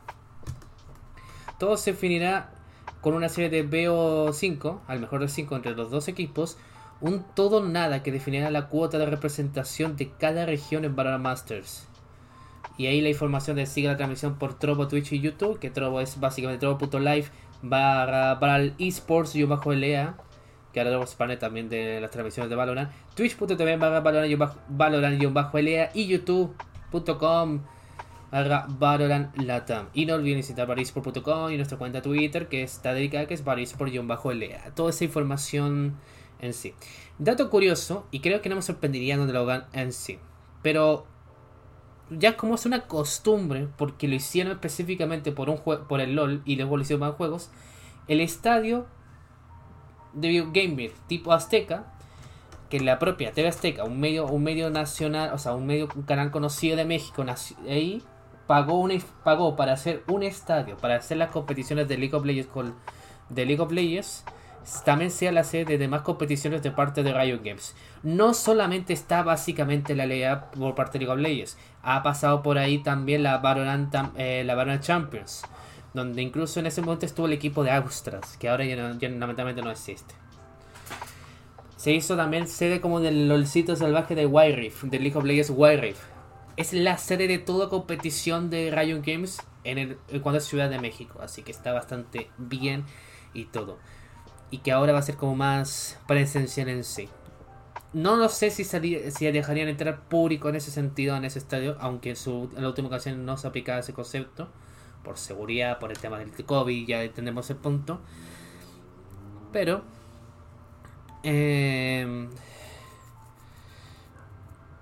Todo 1.58 1.76
se 1.76 1.94
definirá 1.94 2.52
con 3.02 3.16
una 3.16 3.30
serie 3.30 3.50
de 3.50 3.68
BO5, 3.68 4.82
al 4.86 5.00
mejor 5.00 5.22
de 5.22 5.28
5 5.28 5.56
entre 5.56 5.76
los 5.76 5.90
dos 5.90 6.08
equipos, 6.08 6.60
un 7.02 7.26
todo 7.34 7.64
nada 7.64 8.04
que 8.04 8.12
definirá 8.12 8.52
la 8.52 8.68
cuota 8.68 9.00
de 9.00 9.08
representación 9.08 9.96
de 9.96 10.12
cada 10.12 10.46
región 10.46 10.86
en 10.86 10.96
Valorant 10.96 11.24
Masters. 11.24 11.88
Y 12.78 12.86
ahí 12.86 13.02
la 13.02 13.10
información 13.10 13.56
de 13.56 13.66
sigue 13.66 13.88
la 13.88 13.98
transmisión 13.98 14.36
por 14.36 14.54
Trovo, 14.54 14.88
Twitch 14.88 15.14
y 15.14 15.20
YouTube, 15.20 15.58
que 15.58 15.72
Trovo 15.72 16.00
es 16.00 16.20
básicamente 16.20 16.60
trovo.live 16.60 17.26
barra 17.64 18.40
para 18.40 18.58
el 18.58 18.76
esports 18.78 19.36
y 19.36 19.44
bajo 19.46 19.74
LEA, 19.74 20.16
que 20.84 20.90
ahora 20.90 21.08
se 21.08 21.38
también 21.38 21.70
de 21.70 22.00
las 22.00 22.12
transmisiones 22.12 22.50
de 22.50 22.56
Valorant, 22.56 22.92
twitch.tv 23.16 23.78
barra 23.78 24.02
Valorant 24.02 25.26
y 25.96 26.08
youtube.com 26.08 27.62
barra 28.32 28.68
Valorant 28.70 29.36
Latam. 29.38 29.88
Y 29.94 30.06
no 30.06 30.14
olviden 30.14 30.38
visitar 30.38 30.68
barisport.com 30.68 31.52
y 31.52 31.56
nuestra 31.56 31.80
cuenta 31.80 32.02
Twitter 32.02 32.48
que 32.48 32.62
está 32.62 32.94
dedicada 32.94 33.26
que 33.26 33.34
es 33.34 33.44
barisport-lea. 33.44 34.72
Toda 34.76 34.92
esa 34.92 35.04
información 35.04 35.98
en 36.40 36.54
sí. 36.54 36.76
Dato 37.18 37.50
curioso, 37.50 38.06
y 38.12 38.20
creo 38.20 38.42
que 38.42 38.50
no 38.50 38.56
me 38.56 38.62
sorprendería 38.62 39.18
donde 39.18 39.34
lo 39.34 39.40
hagan 39.40 39.66
en 39.74 39.92
sí. 39.92 40.20
Pero 40.62 41.08
ya 42.12 42.38
como 42.38 42.54
es 42.54 42.68
una 42.68 42.82
costumbre, 42.82 43.68
porque 43.78 44.08
lo 44.08 44.14
hicieron 44.14 44.52
específicamente 44.54 45.32
por, 45.32 45.50
un 45.50 45.60
por 45.60 46.02
el 46.02 46.16
LOL 46.16 46.44
y 46.46 46.56
luego 46.56 46.78
lo 46.78 46.84
hicieron 46.84 47.00
para 47.00 47.14
juegos, 47.14 47.50
el 48.08 48.22
estadio 48.22 48.86
de 50.14 50.46
Gamer 50.54 50.92
tipo 51.08 51.34
Azteca, 51.34 51.94
que 52.70 52.80
la 52.80 53.00
propia 53.00 53.32
TV 53.32 53.48
Azteca, 53.48 53.84
un 53.84 54.00
medio, 54.00 54.26
un 54.28 54.44
medio 54.44 54.70
nacional, 54.70 55.32
o 55.34 55.38
sea, 55.38 55.54
un 55.54 55.66
medio, 55.66 55.88
un 55.96 56.04
canal 56.04 56.32
conocido 56.32 56.76
de 56.76 56.86
México, 56.86 57.24
ahí 57.68 58.04
pagó, 58.46 58.88
pagó 59.24 59.56
para 59.56 59.74
hacer 59.74 60.04
un 60.08 60.24
estadio, 60.24 60.78
para 60.78 60.96
hacer 60.96 61.18
las 61.18 61.32
competiciones 61.32 61.88
de 61.88 61.98
League 61.98 62.16
of 62.16 62.26
Legends 62.26 62.52
con, 62.52 62.76
de 63.30 63.46
League 63.46 63.62
of 63.62 63.72
Legends 63.72 64.24
también 64.84 65.12
sea 65.12 65.32
la 65.32 65.44
sede 65.44 65.66
de 65.66 65.78
demás 65.78 66.02
competiciones 66.02 66.62
de 66.62 66.72
parte 66.72 67.02
de 67.02 67.14
Riot 67.14 67.42
Games. 67.44 67.76
No 68.04 68.34
solamente 68.34 68.94
está 68.94 69.24
básicamente 69.24 69.96
la 69.96 70.06
ley 70.06 70.24
por 70.58 70.76
parte 70.76 71.00
de 71.00 71.06
League 71.06 71.14
of 71.14 71.22
Legends, 71.22 71.58
ha 71.84 72.04
pasado 72.04 72.44
por 72.44 72.58
ahí 72.58 72.80
también 72.80 73.24
la 73.24 73.38
Valorant, 73.38 73.94
eh, 74.18 74.44
la 74.46 74.80
Champions, 74.82 75.44
donde 75.98 76.22
incluso 76.22 76.60
en 76.60 76.68
ese 76.68 76.82
momento 76.82 77.06
estuvo 77.06 77.26
el 77.26 77.34
equipo 77.34 77.64
de 77.64 77.72
Austras, 77.72 78.38
que 78.38 78.50
ahora 78.50 78.66
ya, 78.66 78.76
lamentablemente 78.76 79.62
no 79.62 79.72
existe. 79.72 80.16
Se 81.76 81.92
hizo 81.92 82.16
también 82.16 82.48
sede 82.48 82.82
como 82.82 83.00
del 83.00 83.28
LOLcito 83.28 83.76
salvaje 83.76 84.16
de 84.16 84.26
Wild 84.26 84.56
Rift, 84.56 84.84
de 84.84 85.00
League 85.00 85.18
of 85.18 85.26
Legends 85.26 85.52
Wild. 85.54 85.96
Es 86.56 86.74
la 86.74 86.98
sede 86.98 87.28
de 87.28 87.38
toda 87.38 87.70
competición 87.70 88.50
de 88.50 88.72
Riot 88.72 89.04
Games 89.06 89.40
en 89.64 89.78
el, 89.78 89.98
cuando 90.22 90.40
es 90.40 90.46
Ciudad 90.46 90.70
de 90.70 90.80
México, 90.80 91.20
así 91.22 91.44
que 91.44 91.52
está 91.52 91.74
bastante 91.74 92.32
bien 92.38 92.86
y 93.34 93.46
todo 93.46 93.78
y 94.50 94.60
que 94.60 94.72
ahora 94.72 94.94
va 94.94 95.00
a 95.00 95.04
ser 95.04 95.16
como 95.16 95.36
más 95.36 96.00
presencial 96.08 96.70
en 96.70 96.84
sí. 96.84 97.10
No 97.94 98.16
lo 98.16 98.30
sé 98.30 98.52
si, 98.52 98.64
si 98.64 99.32
dejarían 99.32 99.70
entrar 99.70 100.02
público 100.08 100.50
en 100.50 100.56
ese 100.56 100.72
sentido, 100.72 101.16
en 101.16 101.26
ese 101.26 101.40
estadio, 101.40 101.78
aunque 101.80 102.12
en 102.12 102.62
la 102.62 102.68
última 102.68 102.88
ocasión 102.88 103.26
no 103.26 103.38
se 103.38 103.48
aplicaba 103.48 103.80
ese 103.80 103.94
concepto, 103.94 104.50
por 105.08 105.18
seguridad, 105.18 105.80
por 105.80 105.90
el 105.90 105.98
tema 105.98 106.20
del 106.20 106.34
COVID, 106.34 106.86
ya 106.86 107.02
entendemos 107.02 107.50
el 107.50 107.56
punto. 107.56 108.02
Pero... 109.54 109.82
Eh, 111.24 112.28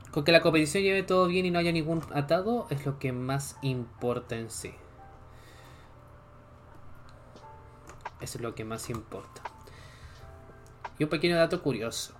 con 0.09 0.23
que 0.23 0.31
la 0.31 0.41
competición 0.41 0.81
lleve 0.81 1.03
todo 1.03 1.27
bien 1.27 1.45
y 1.45 1.51
no 1.51 1.59
haya 1.59 1.71
ningún 1.71 2.01
atado 2.11 2.65
es 2.71 2.87
lo 2.87 2.97
que 2.97 3.11
más 3.11 3.59
importa 3.61 4.35
en 4.35 4.49
sí. 4.49 4.73
Eso 8.19 8.39
es 8.39 8.41
lo 8.41 8.55
que 8.55 8.65
más 8.65 8.89
importa. 8.89 9.43
Y 10.97 11.03
un 11.03 11.11
pequeño 11.11 11.35
dato 11.35 11.61
curioso. 11.61 12.15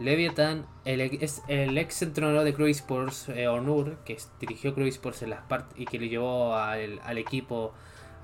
Leviathan 0.00 0.66
el, 0.84 1.00
es 1.00 1.42
el 1.46 1.78
ex 1.78 2.02
entrenador 2.02 2.42
de 2.44 2.54
Crew 2.54 2.66
Sports, 2.68 3.28
eh, 3.28 3.46
Onur, 3.46 3.98
que 4.04 4.18
dirigió 4.40 4.74
Crew 4.74 4.88
Sports 4.88 5.22
en 5.22 5.30
las 5.30 5.40
y 5.76 5.84
que 5.84 5.98
le 5.98 6.08
llevó 6.08 6.54
al, 6.54 7.18
equipo 7.18 7.72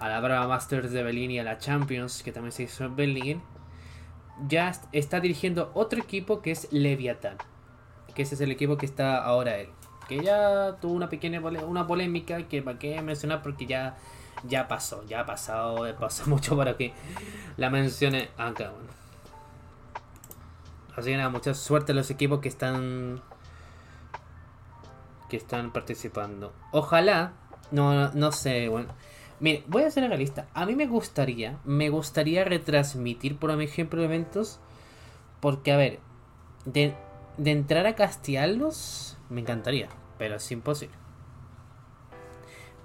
a 0.00 0.08
la 0.08 0.20
Brava 0.20 0.48
Masters 0.48 0.90
de 0.90 1.02
Berlin 1.02 1.30
y 1.30 1.38
a 1.38 1.44
la 1.44 1.58
Champions, 1.58 2.22
que 2.22 2.32
también 2.32 2.52
se 2.52 2.64
hizo 2.64 2.84
en 2.84 2.96
Berlin, 2.96 3.42
ya 4.48 4.72
está 4.92 5.20
dirigiendo 5.20 5.70
otro 5.74 6.00
equipo 6.00 6.42
que 6.42 6.50
es 6.50 6.68
Leviathan 6.72 7.38
que 8.16 8.22
ese 8.22 8.34
es 8.34 8.40
el 8.40 8.50
equipo 8.50 8.78
que 8.78 8.86
está 8.86 9.22
ahora 9.22 9.58
él. 9.58 9.68
Que 10.08 10.22
ya 10.22 10.76
tuvo 10.80 10.94
una 10.94 11.08
pequeña 11.08 11.40
una 11.40 11.86
polémica 11.86 12.42
que 12.48 12.62
para 12.62 12.78
qué 12.78 13.00
mencionar 13.02 13.42
porque 13.42 13.66
ya, 13.66 13.96
ya 14.44 14.66
pasó, 14.66 15.04
ya 15.06 15.20
ha 15.20 15.26
pasado, 15.26 15.86
pasó 15.98 16.26
mucho 16.30 16.56
para 16.56 16.76
que 16.76 16.92
la 17.56 17.70
mencione 17.70 18.30
acá. 18.38 18.70
Bueno. 18.70 19.05
Así 20.96 21.10
que 21.10 21.16
nada, 21.16 21.28
mucha 21.28 21.54
suerte 21.54 21.92
a 21.92 21.94
los 21.94 22.10
equipos 22.10 22.40
que 22.40 22.48
están 22.48 23.22
que 25.28 25.36
están 25.36 25.72
participando. 25.72 26.52
Ojalá, 26.72 27.32
no, 27.70 28.12
no 28.12 28.32
sé, 28.32 28.68
bueno. 28.68 28.88
Mire, 29.38 29.64
voy 29.66 29.82
a 29.82 29.90
ser 29.90 30.08
realista. 30.08 30.46
A 30.54 30.64
mí 30.64 30.74
me 30.74 30.86
gustaría, 30.86 31.58
me 31.64 31.90
gustaría 31.90 32.44
retransmitir, 32.44 33.36
por 33.36 33.50
ejemplo, 33.60 34.02
eventos. 34.02 34.60
Porque, 35.40 35.72
a 35.72 35.76
ver, 35.76 36.00
de, 36.64 36.94
de 37.36 37.50
entrar 37.50 37.86
a 37.86 37.94
castearlos, 37.94 39.18
me 39.28 39.42
encantaría, 39.42 39.88
pero 40.18 40.36
es 40.36 40.50
imposible. 40.50 40.96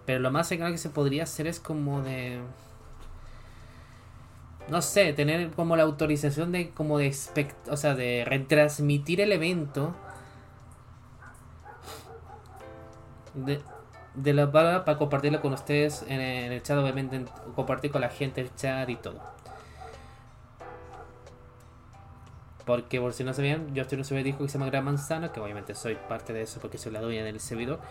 Pero 0.06 0.20
lo 0.20 0.32
más 0.32 0.48
cercano 0.48 0.72
que 0.72 0.78
se 0.78 0.90
podría 0.90 1.24
hacer 1.24 1.48
es 1.48 1.60
como 1.60 2.02
de. 2.02 2.42
No 4.72 4.82
sé, 4.82 5.12
tener 5.12 5.52
como 5.52 5.76
la 5.76 5.84
autorización 5.84 6.54
de 6.54 6.70
como 6.70 6.98
de 6.98 7.14
o 7.70 7.78
sea, 7.78 7.94
de 7.94 8.24
retransmitir 8.26 9.20
el 9.20 9.34
evento. 9.34 9.94
De, 13.34 13.62
de 14.16 14.34
la 14.34 14.52
para 14.52 14.98
compartirlo 14.98 15.42
con 15.42 15.54
ustedes 15.54 16.06
en 16.08 16.22
el 16.22 16.64
chat, 16.64 16.78
obviamente 16.78 17.26
compartir 17.54 17.92
con 17.92 18.02
la 18.02 18.10
gente 18.10 18.40
el 18.42 18.56
chat 18.56 18.90
y 18.90 18.96
todo. 18.96 19.20
Porque 22.72 23.02
por 23.02 23.12
si 23.12 23.26
no 23.26 23.34
sabían, 23.34 23.76
yo 23.76 23.82
estoy 23.82 23.98
en 23.98 24.00
un 24.00 24.06
servidor 24.06 24.38
que 24.38 24.48
se 24.48 24.58
llama 24.58 24.68
Gran 24.72 24.86
Manzana, 24.86 25.34
que 25.34 25.42
obviamente 25.42 25.76
soy 25.76 25.96
parte 26.08 26.32
de 26.32 26.44
eso 26.44 26.62
porque 26.62 26.78
soy 26.78 26.94
la 26.94 27.02
dueña 27.02 27.22
del 27.22 27.42
servidor. 27.42 27.82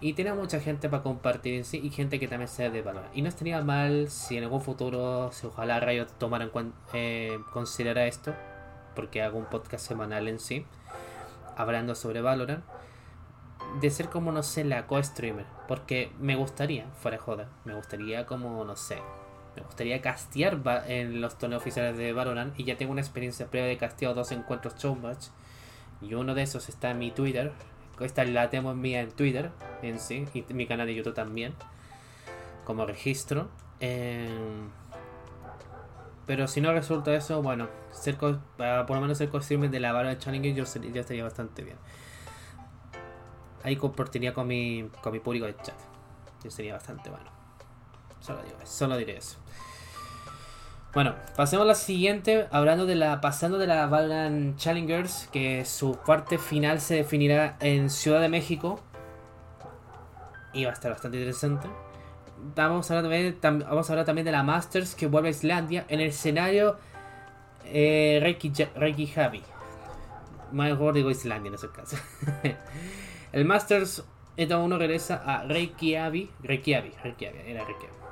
Y 0.00 0.12
tiene 0.12 0.32
mucha 0.32 0.60
gente 0.60 0.88
para 0.88 1.02
compartir 1.02 1.54
en 1.54 1.64
sí 1.64 1.80
y 1.82 1.90
gente 1.90 2.20
que 2.20 2.28
también 2.28 2.46
sea 2.46 2.70
de 2.70 2.80
valor. 2.80 3.02
Y 3.12 3.22
no 3.22 3.28
estaría 3.28 3.60
mal 3.62 4.08
si 4.08 4.36
en 4.36 4.44
algún 4.44 4.60
futuro, 4.60 5.32
si 5.32 5.48
ojalá 5.48 5.80
Rayo 5.80 6.06
tomara 6.06 6.44
en 6.44 6.50
cuenta, 6.50 6.78
eh, 6.92 7.36
esto, 8.06 8.32
porque 8.94 9.22
hago 9.22 9.40
un 9.40 9.46
podcast 9.46 9.84
semanal 9.84 10.28
en 10.28 10.38
sí, 10.38 10.64
hablando 11.56 11.96
sobre 11.96 12.20
Valorant, 12.20 12.62
de 13.80 13.90
ser 13.90 14.08
como, 14.08 14.30
no 14.30 14.44
sé, 14.44 14.62
la 14.62 14.86
co-streamer. 14.86 15.46
Porque 15.66 16.12
me 16.20 16.36
gustaría, 16.36 16.86
fuera 17.02 17.18
joda, 17.18 17.48
me 17.64 17.74
gustaría 17.74 18.24
como, 18.24 18.64
no 18.64 18.76
sé, 18.76 18.98
me 19.60 19.66
gustaría 19.66 20.00
castear 20.00 20.60
en 20.86 21.20
los 21.20 21.38
torneos 21.38 21.62
oficiales 21.62 21.96
de 21.96 22.12
Valorant 22.12 22.58
y 22.58 22.64
ya 22.64 22.76
tengo 22.76 22.92
una 22.92 23.00
experiencia 23.00 23.46
previa 23.46 23.68
de 23.68 23.76
casteado 23.76 24.14
dos 24.14 24.32
encuentros 24.32 24.76
showmatch 24.76 25.26
y 26.00 26.14
uno 26.14 26.34
de 26.34 26.42
esos 26.42 26.68
está 26.68 26.90
en 26.90 26.98
mi 26.98 27.10
Twitter. 27.10 27.52
Esta 28.00 28.24
la 28.24 28.48
tengo 28.50 28.74
mía 28.74 29.00
en 29.00 29.10
Twitter 29.10 29.50
en 29.82 29.98
sí 29.98 30.26
y 30.32 30.44
mi 30.52 30.66
canal 30.66 30.86
de 30.86 30.94
YouTube 30.94 31.14
también 31.14 31.54
como 32.64 32.86
registro. 32.86 33.48
Em, 33.80 34.68
pero 36.26 36.46
si 36.46 36.60
no 36.60 36.72
resulta 36.72 37.14
eso 37.14 37.42
bueno 37.42 37.68
ser 37.90 38.16
por 38.16 38.90
lo 38.90 39.00
menos 39.00 39.18
ser 39.18 39.30
streamer 39.42 39.70
de 39.70 39.80
la 39.80 39.92
Valorant 39.92 40.20
Challenger 40.20 40.54
yo 40.54 40.64
ya 40.92 41.00
estaría 41.00 41.24
bastante 41.24 41.62
bien. 41.62 41.78
Ahí 43.64 43.76
compartiría 43.76 44.32
con 44.32 44.46
mi 44.46 44.88
con 45.02 45.12
mi 45.12 45.18
público 45.18 45.46
de 45.46 45.56
chat. 45.56 45.78
Yo 46.44 46.50
sería 46.50 46.74
bastante 46.74 47.10
bueno 47.10 47.37
solo, 48.20 48.96
diré 48.96 49.16
eso 49.16 49.38
bueno, 50.94 51.14
pasemos 51.36 51.64
a 51.64 51.68
la 51.68 51.74
siguiente, 51.74 52.48
hablando 52.50 52.86
de 52.86 52.94
la, 52.94 53.20
pasando 53.20 53.58
de 53.58 53.66
la 53.66 53.86
Valorant 53.86 54.56
Challengers, 54.56 55.28
que 55.30 55.64
su 55.64 55.98
parte 56.04 56.38
final 56.38 56.80
se 56.80 56.94
definirá 56.94 57.56
en 57.60 57.90
Ciudad 57.90 58.20
de 58.20 58.28
México. 58.28 58.80
Y 60.54 60.64
va 60.64 60.70
a 60.70 60.72
estar 60.72 60.90
bastante 60.90 61.18
interesante. 61.18 61.68
Vamos 62.56 62.90
a 62.90 62.98
hablar 62.98 63.34
también, 63.40 63.68
vamos 63.68 63.88
a 63.88 63.92
hablar 63.92 64.06
también 64.06 64.24
de 64.24 64.32
la 64.32 64.42
Masters 64.42 64.94
que 64.94 65.06
vuelve 65.06 65.28
a 65.28 65.30
Islandia 65.30 65.84
en 65.88 66.00
el 66.00 66.08
escenario 66.08 66.78
eh, 67.66 68.18
Reiki, 68.22 68.50
Reiki 68.74 69.06
Javi. 69.08 69.42
Mejor 70.52 70.94
digo 70.94 71.10
Islandia 71.10 71.48
en 71.48 71.54
ese 71.54 71.68
caso. 71.68 71.96
el 73.32 73.44
Masters, 73.44 74.04
entonces 74.36 74.64
uno 74.64 74.78
regresa 74.78 75.22
a 75.24 75.44
Reykjavik. 75.44 76.30
Reykjavik, 76.42 77.02
Reykjavik, 77.02 77.46
era 77.46 77.64
Reykjavik. 77.64 78.07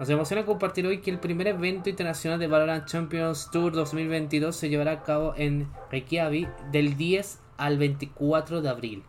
Nos 0.00 0.08
emociona 0.08 0.46
compartir 0.46 0.86
hoy 0.86 1.02
que 1.02 1.10
el 1.10 1.18
primer 1.18 1.46
evento 1.46 1.90
internacional 1.90 2.38
de 2.38 2.46
Valorant 2.46 2.86
Champions 2.86 3.50
Tour 3.52 3.74
2022 3.74 4.56
se 4.56 4.70
llevará 4.70 4.92
a 4.92 5.02
cabo 5.02 5.34
en 5.36 5.68
Reykjavik 5.90 6.48
del 6.70 6.96
10 6.96 7.38
al 7.58 7.76
24 7.76 8.62
de 8.62 8.70
abril. 8.70 9.04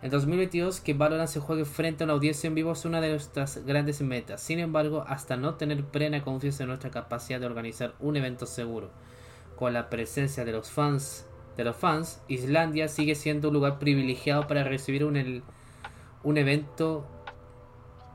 En 0.00 0.12
2022 0.12 0.80
que 0.80 0.94
Valorant 0.94 1.28
se 1.28 1.40
juegue 1.40 1.64
frente 1.64 2.04
a 2.04 2.06
una 2.06 2.12
audiencia 2.12 2.46
en 2.46 2.54
vivo 2.54 2.70
es 2.70 2.84
una 2.84 3.00
de 3.00 3.10
nuestras 3.10 3.66
grandes 3.66 4.00
metas. 4.00 4.40
Sin 4.40 4.60
embargo, 4.60 5.02
hasta 5.08 5.36
no 5.36 5.56
tener 5.56 5.84
plena 5.84 6.22
confianza 6.22 6.62
en 6.62 6.68
nuestra 6.68 6.92
capacidad 6.92 7.40
de 7.40 7.46
organizar 7.46 7.96
un 7.98 8.16
evento 8.16 8.46
seguro 8.46 8.90
con 9.56 9.72
la 9.72 9.90
presencia 9.90 10.44
de 10.44 10.52
los 10.52 10.70
fans, 10.70 11.26
de 11.56 11.64
los 11.64 11.74
fans, 11.74 12.22
Islandia 12.28 12.86
sigue 12.86 13.16
siendo 13.16 13.48
un 13.48 13.54
lugar 13.54 13.80
privilegiado 13.80 14.46
para 14.46 14.62
recibir 14.62 15.04
un, 15.04 15.42
un 16.22 16.38
evento 16.38 17.08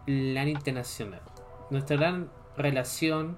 LAN 0.08 0.48
internacional. 0.48 1.33
Nuestra 1.74 1.96
gran 1.96 2.30
relación 2.56 3.36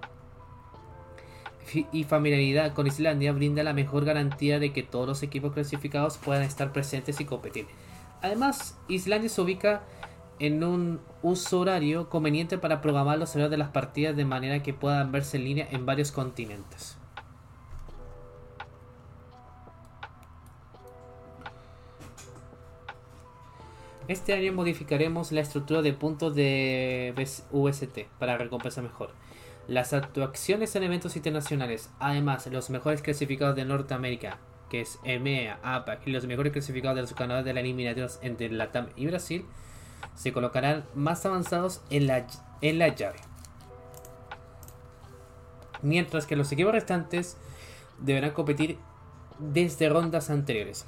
y 1.94 2.04
familiaridad 2.04 2.74
con 2.74 2.86
Islandia 2.86 3.32
brinda 3.32 3.64
la 3.64 3.72
mejor 3.72 4.04
garantía 4.04 4.60
de 4.60 4.74
que 4.74 4.84
todos 4.84 5.08
los 5.08 5.24
equipos 5.24 5.54
clasificados 5.54 6.18
puedan 6.18 6.44
estar 6.44 6.74
presentes 6.74 7.22
y 7.22 7.26
competir. 7.26 7.66
Además, 8.22 8.78
Islandia 8.90 9.30
se 9.30 9.40
ubica 9.40 9.84
en 10.40 10.66
un 10.66 11.00
uso 11.22 11.62
horario 11.62 12.10
conveniente 12.10 12.58
para 12.58 12.82
programar 12.82 13.18
los 13.18 13.30
horarios 13.30 13.52
de 13.52 13.58
las 13.58 13.70
partidas 13.70 14.18
de 14.18 14.26
manera 14.26 14.62
que 14.62 14.74
puedan 14.74 15.14
verse 15.14 15.38
en 15.38 15.46
línea 15.46 15.68
en 15.72 15.86
varios 15.86 16.12
continentes. 16.12 16.98
Este 24.08 24.34
año 24.34 24.54
modificaremos 24.54 25.32
la 25.32 25.42
estructura 25.42 25.82
de 25.82 25.94
puntos 25.94 26.36
de 26.36 27.14
UST 27.52 28.02
para 28.20 28.38
recompensar 28.38 28.84
mejor. 28.84 29.10
Las 29.68 29.94
actuaciones 29.94 30.76
en 30.76 30.84
eventos 30.84 31.16
internacionales, 31.16 31.90
además 31.98 32.46
los 32.46 32.70
mejores 32.70 33.02
clasificados 33.02 33.56
de 33.56 33.66
Norteamérica, 33.66 34.38
que 34.70 34.82
es 34.82 35.00
EMEA, 35.04 35.60
APAC, 35.64 36.06
y 36.06 36.12
los 36.12 36.28
mejores 36.28 36.54
clasificados 36.54 36.98
de 36.98 37.02
los 37.02 37.14
canales 37.14 37.46
de 37.46 37.54
la 37.56 37.62
eliminación 37.62 38.10
entre 38.22 38.52
Latam 38.52 38.90
y 38.96 39.08
Brasil, 39.08 39.44
se 40.14 40.32
colocarán 40.32 40.86
más 40.94 41.26
avanzados 41.26 41.82
en 41.90 42.06
la, 42.06 42.28
en 42.62 42.78
la 42.78 42.90
llave. 42.90 43.18
Mientras 45.82 46.28
que 46.28 46.36
los 46.36 46.52
equipos 46.52 46.74
restantes 46.74 47.38
deberán 48.00 48.32
competir 48.32 48.78
desde 49.40 49.90
rondas 49.90 50.30
anteriores. 50.30 50.86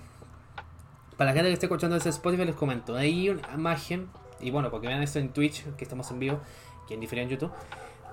Para 1.17 1.31
la 1.31 1.33
gente 1.33 1.49
que 1.49 1.53
esté 1.53 1.65
escuchando 1.65 1.95
ese 1.95 2.09
Spotify 2.09 2.45
les 2.45 2.55
comento. 2.55 2.95
Hay 2.95 3.29
una 3.29 3.41
imagen, 3.53 4.07
y 4.39 4.51
bueno, 4.51 4.69
porque 4.69 4.87
vean 4.87 5.01
esto 5.01 5.17
en 5.17 5.29
Twitch, 5.29 5.63
que 5.75 5.83
estamos 5.83 6.09
en 6.11 6.19
vivo, 6.19 6.39
que 6.87 6.93
en 6.93 7.03
en 7.03 7.29
YouTube. 7.29 7.51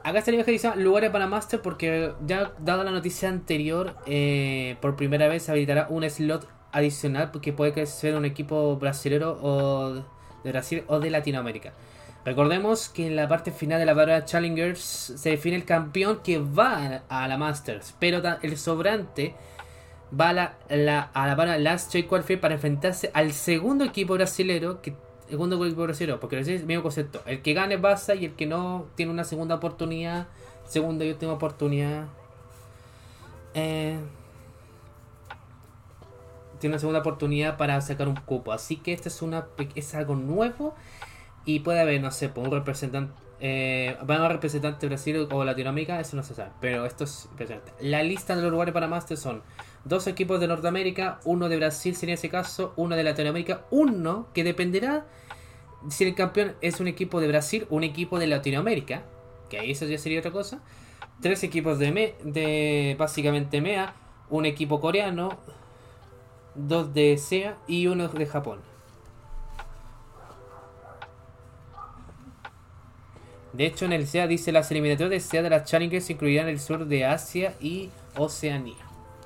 Acá 0.03 0.19
está 0.19 0.31
la 0.31 0.37
imagen 0.37 0.47
que 0.47 0.53
dice 0.53 0.77
lugares 0.77 1.11
para 1.11 1.27
Master 1.27 1.61
porque 1.63 2.13
ya 2.27 2.53
dado 2.59 2.83
la 2.83 2.91
noticia 2.91 3.29
anterior, 3.29 3.95
eh, 4.07 4.77
por 4.81 4.97
primera 4.97 5.29
vez 5.29 5.45
se 5.45 5.51
habilitará 5.51 5.87
un 5.91 6.09
slot 6.09 6.49
adicional 6.73 7.31
porque 7.31 7.53
puede 7.53 7.87
ser 7.87 8.15
un 8.15 8.25
equipo 8.25 8.77
brasilero 8.77 9.39
o 9.41 9.95
de 10.43 10.51
Brasil 10.51 10.85
o 10.89 10.99
de 10.99 11.11
Latinoamérica. 11.11 11.73
Recordemos 12.25 12.89
que 12.89 13.07
en 13.07 13.17
la 13.17 13.29
parte 13.29 13.51
final 13.51 13.79
de 13.79 13.85
la 13.85 13.93
barra 13.93 14.25
Challengers 14.25 14.81
se 14.81 15.31
define 15.31 15.57
el 15.57 15.67
campeón 15.67 16.21
que 16.25 16.39
va 16.39 17.03
a 17.09 17.29
la 17.29 17.37
Masters, 17.37 17.95
pero 17.99 18.23
el 18.41 18.57
sobrante 18.57 19.35
va 20.19 20.31
a 20.31 20.33
la, 20.33 21.11
a 21.13 21.27
la 21.27 21.37
para 21.37 21.59
Last 21.59 21.95
para 22.41 22.55
enfrentarse 22.55 23.11
al 23.15 23.33
segundo 23.33 23.85
equipo 23.85 24.15
brasilero, 24.15 24.81
que 24.81 24.95
segundo 25.29 25.65
equipo 25.65 25.83
brasilero, 25.83 26.21
porque 26.21 26.39
es 26.39 26.49
el 26.49 26.67
mismo 26.67 26.83
concepto. 26.83 27.23
El 27.27 27.43
que 27.43 27.55
gane 27.55 27.79
pasa 27.79 28.15
y 28.15 28.27
el 28.27 28.33
que 28.33 28.47
no 28.47 28.87
tiene 28.95 29.13
una 29.13 29.25
segunda 29.25 29.57
oportunidad, 29.57 30.29
segunda 30.67 31.05
y 31.05 31.11
última 31.11 31.33
oportunidad 31.33 32.07
eh, 33.55 33.99
tiene 36.59 36.75
una 36.75 36.81
segunda 36.81 37.01
oportunidad 37.01 37.57
para 37.57 37.81
sacar 37.81 38.09
un 38.09 38.17
cupo. 38.17 38.53
Así 38.53 38.77
que 38.77 38.93
esto 38.93 39.09
es, 39.09 39.23
una, 39.23 39.47
es 39.75 39.95
algo 39.95 40.17
nuevo 40.17 40.75
y 41.45 41.61
puede 41.61 41.81
haber, 41.81 42.01
no 42.01 42.11
sé, 42.11 42.31
un 42.35 42.51
representante. 42.51 43.13
Eh, 43.41 43.97
van 44.05 44.23
a 44.23 44.29
representantes 44.29 44.81
de 44.81 44.87
Brasil 44.89 45.29
o 45.31 45.45
Latinoamérica, 45.45 46.01
eso 46.01 46.17
no 46.17 46.23
se 46.23 46.35
sabe, 46.35 46.53
pero 46.61 46.87
esto 46.87 47.05
es 47.05 47.27
impresionante. 47.31 47.73
La 47.81 48.03
lista 48.03 48.35
de 48.35 48.43
los 48.43 48.51
lugares 48.51 48.73
para 48.73 48.87
Masters 48.87 49.21
son 49.21 49.43
dos 49.85 50.07
equipos 50.07 50.41
de 50.41 50.49
Norteamérica, 50.49 51.21
uno 51.25 51.49
de 51.49 51.57
Brasil 51.57 51.95
sería 51.95 52.15
ese 52.15 52.29
caso, 52.29 52.73
uno 52.77 52.97
de 52.97 53.05
Latinoamérica, 53.05 53.65
uno 53.71 54.29
que 54.33 54.45
dependerá 54.45 55.07
si 55.89 56.05
el 56.05 56.15
campeón 56.15 56.55
es 56.61 56.81
un 56.81 56.89
equipo 56.89 57.21
de 57.21 57.29
Brasil 57.29 57.67
un 57.71 57.85
equipo 57.85 58.19
de 58.19 58.27
Latinoamérica, 58.27 59.03
que 59.51 59.59
ahí 59.59 59.71
eso 59.73 59.85
ya 59.87 59.99
sería 59.99 60.21
otra 60.21 60.31
cosa. 60.31 60.61
Tres 61.21 61.43
equipos 61.45 61.79
de, 61.79 61.93
me, 61.93 62.95
básicamente 62.97 63.61
MEA, 63.61 63.95
un 64.31 64.47
equipo 64.47 64.81
coreano, 64.81 65.39
dos 66.55 66.95
de 66.95 67.17
SEA 67.19 67.59
y 67.67 67.87
uno 67.87 68.09
de 68.09 68.27
Japón. 68.27 68.61
De 73.53 73.67
hecho, 73.67 73.85
en 73.85 73.93
el 73.93 74.07
SEA 74.07 74.27
dice 74.27 74.51
las 74.51 74.71
eliminatorias 74.73 75.11
de 75.11 75.21
SEA 75.21 75.43
de 75.43 75.51
las 75.51 75.71
Challengers 75.71 76.11
incluirán 76.11 76.49
el 76.49 76.59
sur 76.59 76.87
de 76.87 77.05
Asia 77.05 77.55
y 77.61 77.91
Oceanía. 78.17 78.84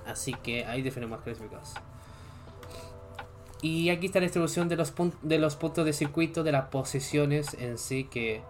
Así 0.08 0.32
que 0.32 0.64
hay 0.64 0.82
diferentes 0.82 1.20
clasificados. 1.20 1.74
Y 3.60 3.90
aquí 3.90 4.06
está 4.06 4.20
la 4.20 4.24
distribución 4.24 4.68
de 4.68 4.76
los, 4.76 4.94
de 5.22 5.38
los 5.38 5.56
puntos 5.56 5.84
de 5.84 5.92
circuito, 5.92 6.42
de 6.42 6.52
las 6.52 6.66
posiciones 6.66 7.54
en 7.54 7.76
sí, 7.76 8.04
que 8.04 8.40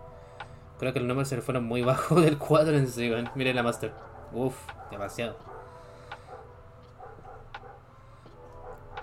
creo 0.79 0.93
que 0.93 1.01
los 1.01 1.09
números 1.09 1.29
se 1.29 1.37
le 1.37 1.43
fueron 1.43 1.65
muy 1.65 1.83
bajo 1.85 2.21
del 2.21 2.39
cuadro 2.39 2.77
en 2.77 2.89
sí. 2.89 3.11
Miren 3.35 3.57
la 3.57 3.63
Master. 3.63 3.93
Uf, 4.33 4.55
demasiado. 4.91 5.37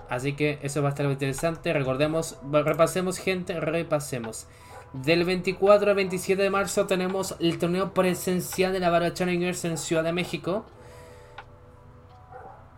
Así 0.08 0.34
que 0.34 0.60
eso 0.62 0.82
va 0.82 0.88
a 0.88 0.90
estar 0.90 1.04
muy 1.04 1.14
interesante. 1.14 1.72
Recordemos, 1.72 2.38
repasemos 2.50 3.18
gente, 3.18 3.58
repasemos. 3.58 4.46
Del 4.92 5.24
24 5.24 5.90
al 5.90 5.96
27 5.96 6.40
de 6.40 6.48
marzo 6.48 6.86
tenemos 6.86 7.34
el 7.40 7.58
torneo 7.58 7.92
presencial 7.92 8.72
de 8.72 8.78
la 8.78 8.88
Barra 8.88 9.12
Challengers 9.12 9.64
en 9.64 9.76
Ciudad 9.76 10.04
de 10.04 10.12
México. 10.12 10.64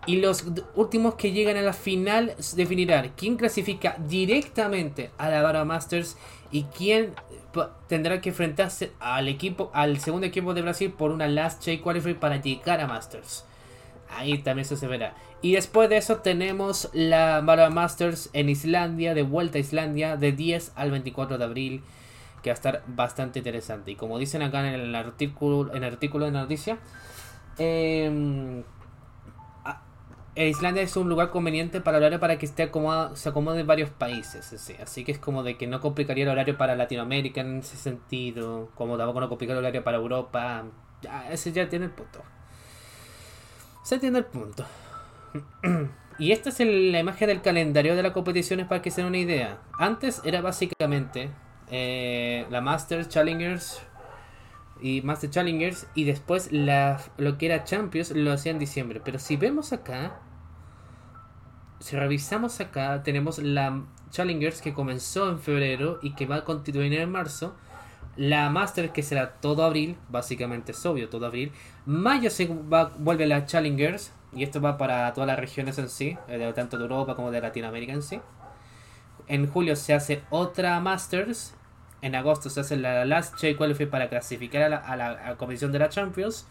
Y 0.09 0.23
los 0.23 0.43
últimos 0.75 1.17
que 1.17 1.33
llegan 1.33 1.59
a 1.59 1.61
la 1.61 1.75
final 1.75 2.35
definirán 2.57 3.13
quién 3.15 3.37
clasifica 3.37 3.99
directamente 4.09 5.11
a 5.19 5.29
la 5.29 5.43
Barra 5.43 5.67
Masters 5.67 6.17
y 6.51 6.63
quién 6.63 7.13
tendrá 7.89 8.19
que 8.23 8.31
enfrentarse 8.31 8.93
al 9.01 9.29
equipo, 9.29 9.71
al 9.75 9.99
segundo 9.99 10.27
equipo 10.27 10.55
de 10.55 10.63
Brasil 10.63 10.91
por 10.91 11.11
una 11.11 11.29
Last 11.29 11.63
J 11.63 11.83
Qualifier 11.83 12.19
para 12.19 12.41
llegar 12.41 12.81
a 12.81 12.87
Masters. 12.87 13.45
Ahí 14.09 14.39
también 14.39 14.65
eso 14.65 14.77
se 14.77 14.87
verá. 14.87 15.15
Y 15.43 15.53
después 15.53 15.91
de 15.91 15.99
eso 15.99 16.17
tenemos 16.17 16.89
la 16.95 17.43
Barra 17.43 17.69
Masters 17.69 18.31
en 18.33 18.49
Islandia, 18.49 19.13
de 19.13 19.25
vuelta 19.25 19.59
a 19.59 19.61
Islandia, 19.61 20.17
de 20.17 20.33
10 20.33 20.73
al 20.75 20.91
24 20.91 21.37
de 21.37 21.45
abril 21.45 21.83
que 22.43 22.49
va 22.49 22.55
a 22.55 22.57
estar 22.57 22.83
bastante 22.87 23.41
interesante. 23.41 23.91
Y 23.91 23.97
como 23.97 24.19
dicen 24.19 24.41
acá 24.41 24.67
en 24.67 24.73
el 24.73 24.95
artículo, 24.95 25.71
en 25.75 25.85
el 25.85 25.93
artículo 25.93 26.25
de 26.25 26.31
la 26.31 26.41
noticia, 26.41 26.79
eh, 27.59 28.63
Islandia 30.47 30.83
es 30.83 30.97
un 30.97 31.09
lugar 31.09 31.31
conveniente 31.31 31.81
para 31.81 31.99
el 31.99 32.05
horario 32.05 32.21
para 32.21 32.39
que 32.39 32.47
esté 32.47 32.63
acomodado, 32.63 33.17
se 33.17 33.29
acomode 33.29 33.61
en 33.61 33.67
varios 33.67 33.91
países. 33.91 34.53
Así 34.81 35.05
que 35.05 35.11
es 35.11 35.19
como 35.19 35.43
de 35.43 35.57
que 35.57 35.67
no 35.67 35.81
complicaría 35.81 36.25
el 36.25 36.31
horario 36.31 36.57
para 36.57 36.77
Latinoamérica 36.77 37.41
en 37.41 37.59
ese 37.59 37.77
sentido, 37.77 38.71
como 38.77 38.97
tampoco 38.97 39.21
no 39.21 39.29
complicaría 39.29 39.59
el 39.59 39.65
horario 39.65 39.83
para 39.83 39.97
Europa. 39.97 40.65
Ya, 41.03 41.31
ese 41.33 41.51
ya 41.51 41.69
tiene 41.69 41.87
el 41.87 41.91
punto. 41.91 42.23
Se 43.83 43.97
entiende 43.97 44.21
el 44.21 44.27
punto. 44.27 44.65
y 46.19 46.31
esta 46.31 46.51
es 46.51 46.61
la 46.61 47.01
imagen 47.01 47.29
del 47.29 47.43
calendario 47.43 47.97
de 47.97 48.03
las 48.03 48.13
competiciones 48.13 48.67
para 48.67 48.81
que 48.83 48.91
se 48.91 49.01
den 49.01 49.09
una 49.09 49.19
idea. 49.19 49.59
Antes 49.79 50.21
era 50.25 50.41
básicamente 50.41 51.31
eh, 51.71 52.47
la 52.51 52.61
Master 52.61 53.09
Challengers 53.09 53.83
y 54.81 55.03
Master 55.03 55.31
Challengers 55.31 55.89
y 55.95 56.05
después 56.05 56.51
lo 56.53 57.39
que 57.39 57.47
era 57.47 57.65
Champions 57.65 58.13
lo 58.13 58.33
hacía 58.33 58.53
en 58.53 58.59
diciembre. 58.59 59.01
Pero 59.05 59.19
si 59.19 59.37
vemos 59.37 59.73
acá, 59.73 60.21
si 61.81 61.97
revisamos 61.97 62.61
acá, 62.61 63.03
tenemos 63.03 63.39
la 63.39 63.83
Challengers 64.11 64.63
que 64.63 64.73
comenzó 64.73 65.29
en 65.29 65.39
febrero 65.39 65.99
y 66.03 66.15
que 66.15 66.27
va 66.27 66.37
a 66.37 66.45
continuar 66.45 66.93
en 66.93 67.11
marzo. 67.11 67.55
La 68.17 68.51
Master 68.51 68.91
que 68.91 69.03
será 69.03 69.35
todo 69.35 69.63
abril, 69.63 69.97
básicamente 70.09 70.73
es 70.73 70.87
obvio, 70.87 71.09
todo 71.09 71.27
abril. 71.27 71.53
Mayo 71.87 72.31
se 72.31 72.47
va, 72.47 72.93
vuelve 72.99 73.27
la 73.27 73.47
Challengers 73.47 74.13
y 74.35 74.43
esto 74.43 74.61
va 74.61 74.77
para 74.77 75.13
todas 75.13 75.29
las 75.29 75.39
regiones 75.39 75.79
en 75.79 75.89
sí, 75.89 76.19
eh, 76.29 76.53
tanto 76.55 76.79
de 76.79 76.85
Europa 76.85 77.15
como 77.15 77.31
de 77.31 77.41
Latinoamérica 77.41 77.93
en 77.93 78.03
sí. 78.03 78.21
En 79.29 79.47
julio 79.47 79.77
se 79.77 79.95
hace 79.95 80.23
otra 80.31 80.81
Masters 80.81 81.55
en 82.01 82.15
agosto 82.15 82.49
se 82.49 82.61
hace 82.61 82.77
la 82.77 83.05
Last 83.05 83.35
J 83.35 83.57
Qualifier 83.57 83.91
para 83.91 84.09
clasificar 84.09 84.63
a 84.63 84.69
la, 84.69 84.77
a 84.77 84.97
la, 84.97 85.37
competición 85.37 85.73
de 85.73 85.81
la 85.81 85.89
Champions. 85.89 86.47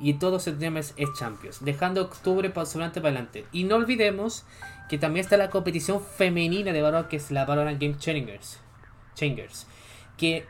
Y 0.00 0.14
todo 0.14 0.38
septiembre 0.38 0.82
es 0.96 1.08
Champions. 1.18 1.64
Dejando 1.64 2.02
octubre 2.02 2.50
para 2.50 2.66
adelante. 2.66 3.46
Y 3.52 3.64
no 3.64 3.76
olvidemos 3.76 4.44
que 4.88 4.98
también 4.98 5.24
está 5.24 5.36
la 5.36 5.50
competición 5.50 6.00
femenina 6.00 6.72
de 6.72 6.82
Valorant, 6.82 7.08
que 7.08 7.16
es 7.16 7.30
la 7.30 7.44
Valorant 7.44 7.80
Game 7.80 7.96
Changers. 7.98 8.60
Changers. 9.14 9.66
Que, 10.16 10.46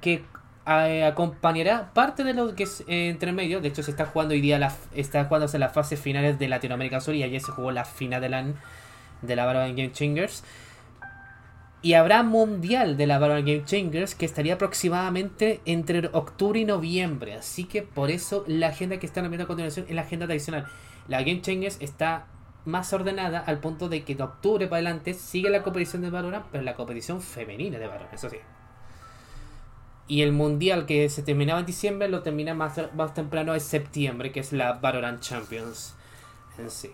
que 0.00 0.24
acompañará 0.64 1.92
parte 1.92 2.24
de 2.24 2.34
lo 2.34 2.54
que 2.54 2.64
es 2.64 2.82
eh, 2.88 3.08
entre 3.08 3.32
medio. 3.32 3.60
De 3.60 3.68
hecho, 3.68 3.82
se 3.82 3.90
está 3.90 4.06
jugando 4.06 4.34
hoy 4.34 4.40
día, 4.40 4.58
la, 4.58 4.74
está 4.94 5.24
jugándose 5.24 5.58
las 5.58 5.72
fases 5.72 6.00
finales 6.00 6.38
de 6.38 6.48
Latinoamérica 6.48 7.00
Sur 7.00 7.14
y 7.14 7.22
ayer 7.22 7.40
se 7.40 7.52
jugó 7.52 7.70
la 7.70 7.84
final 7.84 8.20
de 8.20 8.28
la, 8.28 8.44
de 9.22 9.36
la 9.36 9.44
Valorant 9.44 9.76
Game 9.76 9.92
Changers. 9.92 10.44
Y 11.80 11.94
habrá 11.94 12.24
mundial 12.24 12.96
de 12.96 13.06
la 13.06 13.18
Valorant 13.18 13.46
Game 13.46 13.64
Changers 13.64 14.16
que 14.16 14.26
estaría 14.26 14.54
aproximadamente 14.54 15.60
entre 15.64 16.08
octubre 16.12 16.58
y 16.58 16.64
noviembre. 16.64 17.34
Así 17.34 17.64
que 17.64 17.82
por 17.82 18.10
eso 18.10 18.44
la 18.48 18.68
agenda 18.68 18.98
que 18.98 19.06
están 19.06 19.24
viendo 19.28 19.44
a 19.44 19.46
continuación 19.46 19.86
es 19.88 19.94
la 19.94 20.02
agenda 20.02 20.26
tradicional. 20.26 20.66
La 21.06 21.20
Game 21.20 21.40
Changers 21.40 21.76
está 21.80 22.26
más 22.64 22.92
ordenada 22.92 23.38
al 23.38 23.60
punto 23.60 23.88
de 23.88 24.02
que 24.02 24.14
de 24.14 24.24
octubre 24.24 24.66
para 24.66 24.78
adelante 24.78 25.14
sigue 25.14 25.50
la 25.50 25.62
competición 25.62 26.02
de 26.02 26.10
Valorant, 26.10 26.46
pero 26.50 26.64
la 26.64 26.74
competición 26.74 27.22
femenina 27.22 27.78
de 27.78 27.86
Valorant, 27.86 28.12
eso 28.12 28.28
sí. 28.28 28.38
Y 30.08 30.22
el 30.22 30.32
mundial 30.32 30.84
que 30.84 31.08
se 31.08 31.22
terminaba 31.22 31.60
en 31.60 31.66
diciembre 31.66 32.08
lo 32.08 32.22
termina 32.22 32.54
más, 32.54 32.74
temprano 33.14 33.54
en 33.54 33.60
septiembre, 33.60 34.32
que 34.32 34.40
es 34.40 34.52
la 34.52 34.74
Valorant 34.74 35.20
Champions 35.20 35.94
en 36.58 36.70
sí. 36.70 36.90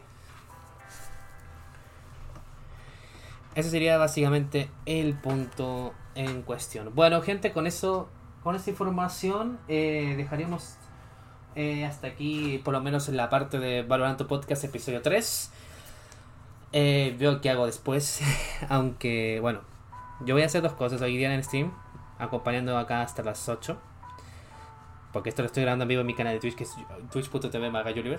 Ese 3.54 3.70
sería 3.70 3.98
básicamente 3.98 4.68
el 4.84 5.14
punto 5.14 5.94
en 6.16 6.42
cuestión. 6.42 6.92
Bueno, 6.94 7.22
gente, 7.22 7.52
con 7.52 7.66
eso, 7.66 8.08
con 8.42 8.56
esa 8.56 8.70
información, 8.70 9.58
eh, 9.68 10.14
dejaríamos 10.16 10.76
eh, 11.54 11.84
hasta 11.84 12.08
aquí, 12.08 12.60
por 12.64 12.72
lo 12.74 12.80
menos 12.80 13.08
en 13.08 13.16
la 13.16 13.30
parte 13.30 13.60
de 13.60 13.82
Valorant 13.82 14.20
Podcast, 14.22 14.64
episodio 14.64 15.02
3. 15.02 15.52
Eh, 16.72 17.14
veo 17.16 17.40
qué 17.40 17.50
hago 17.50 17.66
después. 17.66 18.20
Aunque, 18.68 19.38
bueno, 19.40 19.60
yo 20.26 20.34
voy 20.34 20.42
a 20.42 20.46
hacer 20.46 20.60
dos 20.60 20.72
cosas 20.72 21.00
hoy 21.00 21.16
día 21.16 21.32
en 21.32 21.44
Steam, 21.44 21.72
acompañando 22.18 22.76
acá 22.76 23.02
hasta 23.02 23.22
las 23.22 23.48
8. 23.48 23.78
Porque 25.12 25.28
esto 25.28 25.42
lo 25.42 25.46
estoy 25.46 25.62
grabando 25.62 25.84
en 25.84 25.90
vivo 25.90 26.00
en 26.00 26.08
mi 26.08 26.14
canal 26.14 26.32
de 26.32 26.40
Twitch, 26.40 26.56
que 26.56 26.64
es 26.64 26.74
twitch.tv. 27.12 28.18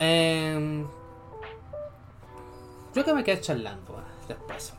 Eh, 0.00 0.84
Creo 2.92 3.04
que 3.04 3.14
me 3.14 3.24
quedé 3.24 3.40
charlando 3.40 3.98
eh, 3.98 4.24
después. 4.28 4.74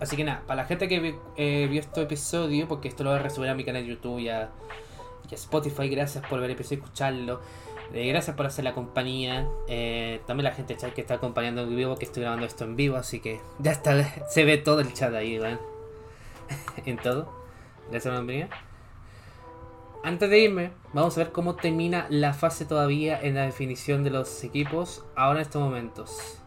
Así 0.00 0.16
que 0.16 0.24
nada, 0.24 0.42
para 0.46 0.62
la 0.62 0.68
gente 0.68 0.88
que 0.88 1.16
eh, 1.36 1.66
vio 1.70 1.80
este 1.80 2.02
episodio, 2.02 2.68
porque 2.68 2.88
esto 2.88 3.04
lo 3.04 3.10
voy 3.10 3.18
a 3.18 3.22
resubir 3.22 3.50
a 3.50 3.54
mi 3.54 3.64
canal 3.64 3.82
de 3.82 3.88
YouTube 3.88 4.18
y 4.18 4.28
a, 4.28 4.50
Spotify, 5.30 5.90
gracias 5.90 6.24
por 6.26 6.40
ver 6.40 6.50
el 6.50 6.56
episodio 6.56 6.78
y 6.78 6.80
escucharlo. 6.82 7.40
Eh, 7.92 8.08
gracias 8.08 8.34
por 8.34 8.46
hacer 8.46 8.64
la 8.64 8.74
compañía. 8.74 9.46
también 10.26 10.44
la 10.44 10.52
gente 10.52 10.76
chat 10.76 10.94
que 10.94 11.02
está 11.02 11.14
acompañando 11.14 11.62
en 11.62 11.76
vivo, 11.76 11.96
que 11.96 12.06
estoy 12.06 12.22
grabando 12.22 12.46
esto 12.46 12.64
en 12.64 12.76
vivo, 12.76 12.96
así 12.96 13.20
que 13.20 13.40
ya 13.58 13.72
está, 13.72 13.92
se 14.28 14.44
ve 14.44 14.56
todo 14.56 14.80
el 14.80 14.92
chat 14.94 15.12
ahí, 15.14 15.38
¿verdad? 15.38 15.60
en 16.86 16.96
todo. 16.96 17.30
Gracias, 17.90 18.12
bienvenida. 18.12 18.48
Antes 20.02 20.30
de 20.30 20.38
irme, 20.38 20.70
vamos 20.94 21.16
a 21.18 21.24
ver 21.24 21.32
cómo 21.32 21.56
termina 21.56 22.06
la 22.08 22.32
fase 22.32 22.64
todavía 22.64 23.20
en 23.20 23.34
la 23.34 23.42
definición 23.42 24.04
de 24.04 24.10
los 24.10 24.44
equipos 24.44 25.04
ahora 25.14 25.40
en 25.40 25.42
estos 25.42 25.60
momentos. 25.60 26.40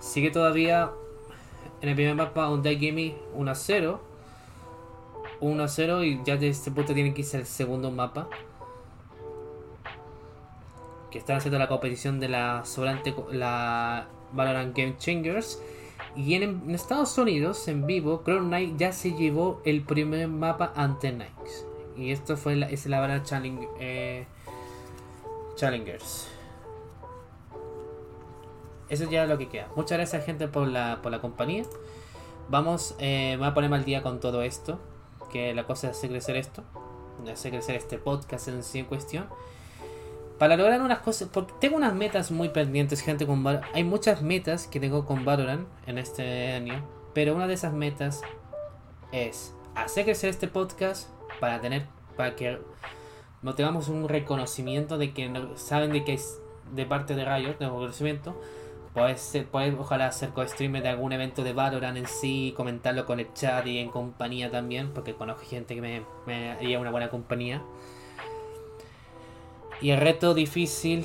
Sigue 0.00 0.30
todavía 0.30 0.90
en 1.82 1.88
el 1.90 1.94
primer 1.94 2.14
mapa 2.14 2.48
un 2.48 2.64
Gimme 2.64 3.16
1 3.34 3.50
a 3.50 3.54
0. 3.54 4.00
1 5.40 5.62
a 5.62 5.68
0 5.68 6.04
y 6.04 6.20
ya 6.24 6.36
de 6.36 6.48
este 6.48 6.70
punto 6.70 6.94
tiene 6.94 7.14
que 7.14 7.20
irse 7.20 7.36
el 7.36 7.46
segundo 7.46 7.90
mapa. 7.90 8.28
Que 11.10 11.18
están 11.18 11.36
haciendo 11.36 11.58
la 11.58 11.68
competición 11.68 12.18
de 12.18 12.28
la 12.28 12.64
sobrante 12.64 13.14
la 13.30 14.08
Valorant 14.32 14.76
Game 14.76 14.96
Changers. 14.96 15.62
Y 16.16 16.34
en, 16.34 16.70
Estados 16.70 17.16
Unidos, 17.18 17.68
en 17.68 17.86
vivo, 17.86 18.22
Crown 18.22 18.48
Knight 18.48 18.76
ya 18.78 18.92
se 18.92 19.12
llevó 19.12 19.60
el 19.64 19.82
primer 19.82 20.28
mapa 20.28 20.72
ante 20.74 21.12
Nike. 21.12 21.30
Y 21.96 22.10
esto 22.10 22.36
fue 22.36 22.56
la, 22.56 22.70
es 22.70 22.86
la 22.86 23.00
Valorant 23.00 23.26
Challenge, 23.26 23.68
eh, 23.78 24.26
Challengers. 25.56 26.39
Eso 28.90 29.08
ya 29.08 29.22
es 29.22 29.28
lo 29.28 29.38
que 29.38 29.48
queda. 29.48 29.68
Muchas 29.76 29.98
gracias 29.98 30.26
gente 30.26 30.48
por 30.48 30.66
la, 30.66 30.98
por 31.00 31.12
la 31.12 31.20
compañía. 31.20 31.62
Vamos, 32.48 32.96
eh, 32.98 33.36
voy 33.38 33.46
a 33.46 33.54
ponerme 33.54 33.76
al 33.76 33.84
día 33.84 34.02
con 34.02 34.18
todo 34.18 34.42
esto. 34.42 34.80
Que 35.32 35.54
la 35.54 35.64
cosa 35.64 35.88
es 35.88 35.96
hacer 35.96 36.10
crecer 36.10 36.36
esto. 36.36 36.64
Hacer 37.32 37.52
crecer 37.52 37.76
este 37.76 37.98
podcast 37.98 38.48
en 38.48 38.64
sí 38.64 38.80
en 38.80 38.86
cuestión. 38.86 39.26
Para 40.40 40.56
lograr 40.56 40.82
unas 40.82 40.98
cosas. 40.98 41.28
Porque 41.32 41.54
tengo 41.60 41.76
unas 41.76 41.94
metas 41.94 42.32
muy 42.32 42.48
pendientes, 42.48 43.00
gente. 43.00 43.26
con. 43.26 43.46
Hay 43.72 43.84
muchas 43.84 44.22
metas 44.22 44.66
que 44.66 44.80
tengo 44.80 45.06
con 45.06 45.24
Valorant 45.24 45.68
en 45.86 45.96
este 45.96 46.52
año. 46.52 46.84
Pero 47.14 47.36
una 47.36 47.46
de 47.46 47.54
esas 47.54 47.72
metas 47.72 48.22
es 49.12 49.54
hacer 49.76 50.04
crecer 50.04 50.30
este 50.30 50.48
podcast 50.48 51.08
para 51.38 51.60
tener. 51.60 51.86
Para 52.16 52.34
que 52.34 52.58
no 53.42 53.54
tengamos 53.54 53.86
un 53.86 54.08
reconocimiento 54.08 54.98
de 54.98 55.14
que 55.14 55.32
saben 55.54 55.92
de 55.92 56.02
que 56.02 56.14
es 56.14 56.40
de 56.72 56.86
parte 56.86 57.14
de 57.14 57.24
Riot, 57.24 57.58
de 57.58 57.66
reconocimiento 57.66 58.34
Puedes, 58.94 59.20
ser, 59.20 59.46
puedes 59.46 59.74
ojalá 59.78 60.06
hacer 60.06 60.30
co-streamer 60.30 60.82
de 60.82 60.88
algún 60.88 61.12
evento 61.12 61.44
de 61.44 61.52
Valorant 61.52 61.96
en 61.96 62.08
sí, 62.08 62.52
comentarlo 62.56 63.06
con 63.06 63.20
el 63.20 63.32
chat 63.34 63.64
y 63.66 63.78
en 63.78 63.88
compañía 63.88 64.50
también, 64.50 64.92
porque 64.92 65.14
conozco 65.14 65.44
gente 65.48 65.76
que 65.76 65.80
me, 65.80 66.02
me 66.26 66.50
haría 66.52 66.80
una 66.80 66.90
buena 66.90 67.08
compañía. 67.08 67.62
Y 69.80 69.90
el 69.90 70.00
reto 70.00 70.34
difícil, 70.34 71.04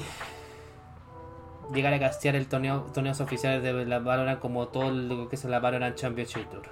llegar 1.73 1.93
a 1.93 1.99
castear 1.99 2.35
el 2.35 2.47
torneo, 2.47 2.81
torneos 2.93 3.21
oficiales 3.21 3.61
de 3.61 3.85
la 3.85 3.99
Valorant 3.99 4.39
como 4.39 4.67
todo 4.67 4.89
lo 4.89 5.29
que 5.29 5.35
es 5.35 5.45
la 5.45 5.59
Valorant 5.59 5.95
Championship 5.95 6.49
Tour. 6.49 6.63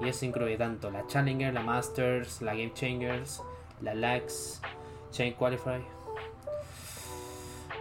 Y 0.00 0.08
eso 0.08 0.24
incluye 0.24 0.56
tanto 0.56 0.90
la 0.90 1.06
Challenger, 1.06 1.52
la 1.52 1.62
Masters, 1.62 2.40
la 2.40 2.54
Game 2.54 2.72
Changers, 2.72 3.42
la 3.82 3.94
Lax, 3.94 4.62
Chain 5.10 5.34
Qualify. 5.34 5.84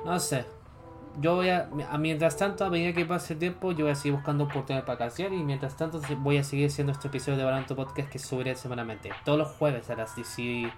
No 0.06 0.20
sé, 0.20 0.46
yo 1.20 1.36
voy 1.36 1.50
a, 1.50 1.70
mientras 1.98 2.38
tanto, 2.38 2.66
a 2.66 2.70
medida 2.70 2.94
que 2.94 3.06
pase 3.06 3.34
el 3.34 3.40
tiempo, 3.40 3.72
yo 3.72 3.86
voy 3.86 3.92
a 3.92 3.96
seguir 3.96 4.14
buscando 4.14 4.46
oportunidades 4.46 4.86
para 4.86 4.98
casear 4.98 5.34
y 5.34 5.44
mientras 5.44 5.76
tanto 5.76 6.02
voy 6.18 6.38
a 6.38 6.44
seguir 6.44 6.68
haciendo 6.68 6.94
este 6.94 7.08
episodio 7.08 7.38
de 7.38 7.44
Balanto 7.44 7.76
Podcast 7.76 8.10
que 8.10 8.20
subiré 8.20 8.56
semanalmente. 8.56 9.12
Todos 9.26 9.40
los 9.40 9.48
jueves 9.50 9.90
a 9.90 9.96
las 9.96 10.16
18 10.16 10.72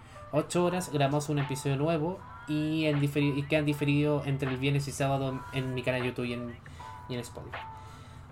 horas 0.64 0.92
grabamos 0.92 1.30
un 1.30 1.40
episodio 1.40 1.78
nuevo 1.78 2.20
y, 2.48 2.86
en 2.86 3.04
y 3.04 3.44
quedan 3.44 3.66
diferido 3.66 4.24
entre 4.26 4.50
el 4.50 4.58
viernes 4.58 4.88
y 4.88 4.92
sábado 4.92 5.40
en 5.54 5.74
mi 5.74 5.84
canal 5.84 6.02
de 6.02 6.08
YouTube 6.08 6.26
y 6.26 6.34
en, 6.34 6.56
y 7.10 7.14
en 7.16 7.20
Spotify. 7.20 7.60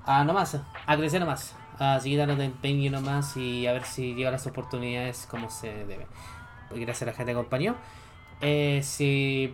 Ah, 0.05 0.23
nomás, 0.23 0.59
a 0.85 0.97
crecer 0.97 1.19
nomás, 1.19 1.55
a 1.77 1.99
seguir 1.99 2.17
dando 2.19 2.41
empeño 2.41 2.89
nomás 2.91 3.37
y 3.37 3.67
a 3.67 3.73
ver 3.73 3.83
si 3.83 4.15
llegan 4.15 4.31
las 4.31 4.47
oportunidades 4.47 5.27
como 5.29 5.49
se 5.49 5.85
debe. 5.85 6.07
Gracias 6.71 7.03
a 7.03 7.05
la 7.05 7.13
gente 7.13 7.33
que 7.33 7.37
acompañó. 7.37 7.75
Eh, 8.41 8.81
si 8.83 9.53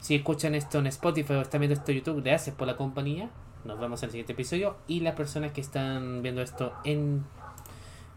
si 0.00 0.14
escuchan 0.14 0.54
esto 0.54 0.78
en 0.78 0.86
Spotify 0.86 1.34
o 1.34 1.40
están 1.40 1.60
viendo 1.60 1.74
esto 1.74 1.90
en 1.90 1.98
YouTube, 1.98 2.22
gracias 2.22 2.54
por 2.54 2.66
la 2.66 2.76
compañía. 2.76 3.30
Nos 3.64 3.78
vemos 3.80 4.02
en 4.02 4.06
el 4.06 4.10
siguiente 4.12 4.32
episodio. 4.32 4.76
Y 4.86 5.00
las 5.00 5.14
personas 5.14 5.52
que 5.52 5.60
están 5.60 6.22
viendo 6.22 6.42
esto 6.42 6.72
en 6.84 7.24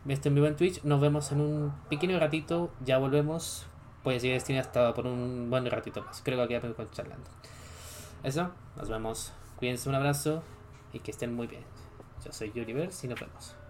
esto 0.08 0.30
en 0.30 0.36
vivo 0.36 0.48
en 0.48 0.56
Twitch, 0.56 0.84
nos 0.84 1.00
vemos 1.00 1.32
en 1.32 1.42
un 1.42 1.74
pequeño 1.90 2.20
ratito. 2.20 2.72
Ya 2.84 2.98
volvemos. 2.98 3.66
Puede 4.04 4.20
seguir 4.20 4.36
Destiny 4.36 4.58
hasta 4.58 4.94
por 4.94 5.06
un 5.06 5.50
buen 5.50 5.66
ratito 5.70 6.02
más. 6.02 6.22
Creo 6.24 6.48
que 6.48 6.60
voy 6.60 6.74
a 6.74 6.92
charlando. 6.92 7.30
Eso, 8.24 8.52
nos 8.76 8.90
vemos. 8.90 9.32
Cuídense 9.58 9.90
un 9.90 9.96
abrazo 9.96 10.42
y 10.92 11.00
que 11.00 11.12
estén 11.12 11.36
muy 11.36 11.48
bien. 11.48 11.64
Yo 12.26 12.32
soy 12.32 12.52
Universe 12.56 13.06
y 13.06 13.10
nos 13.10 13.20
vemos. 13.20 13.61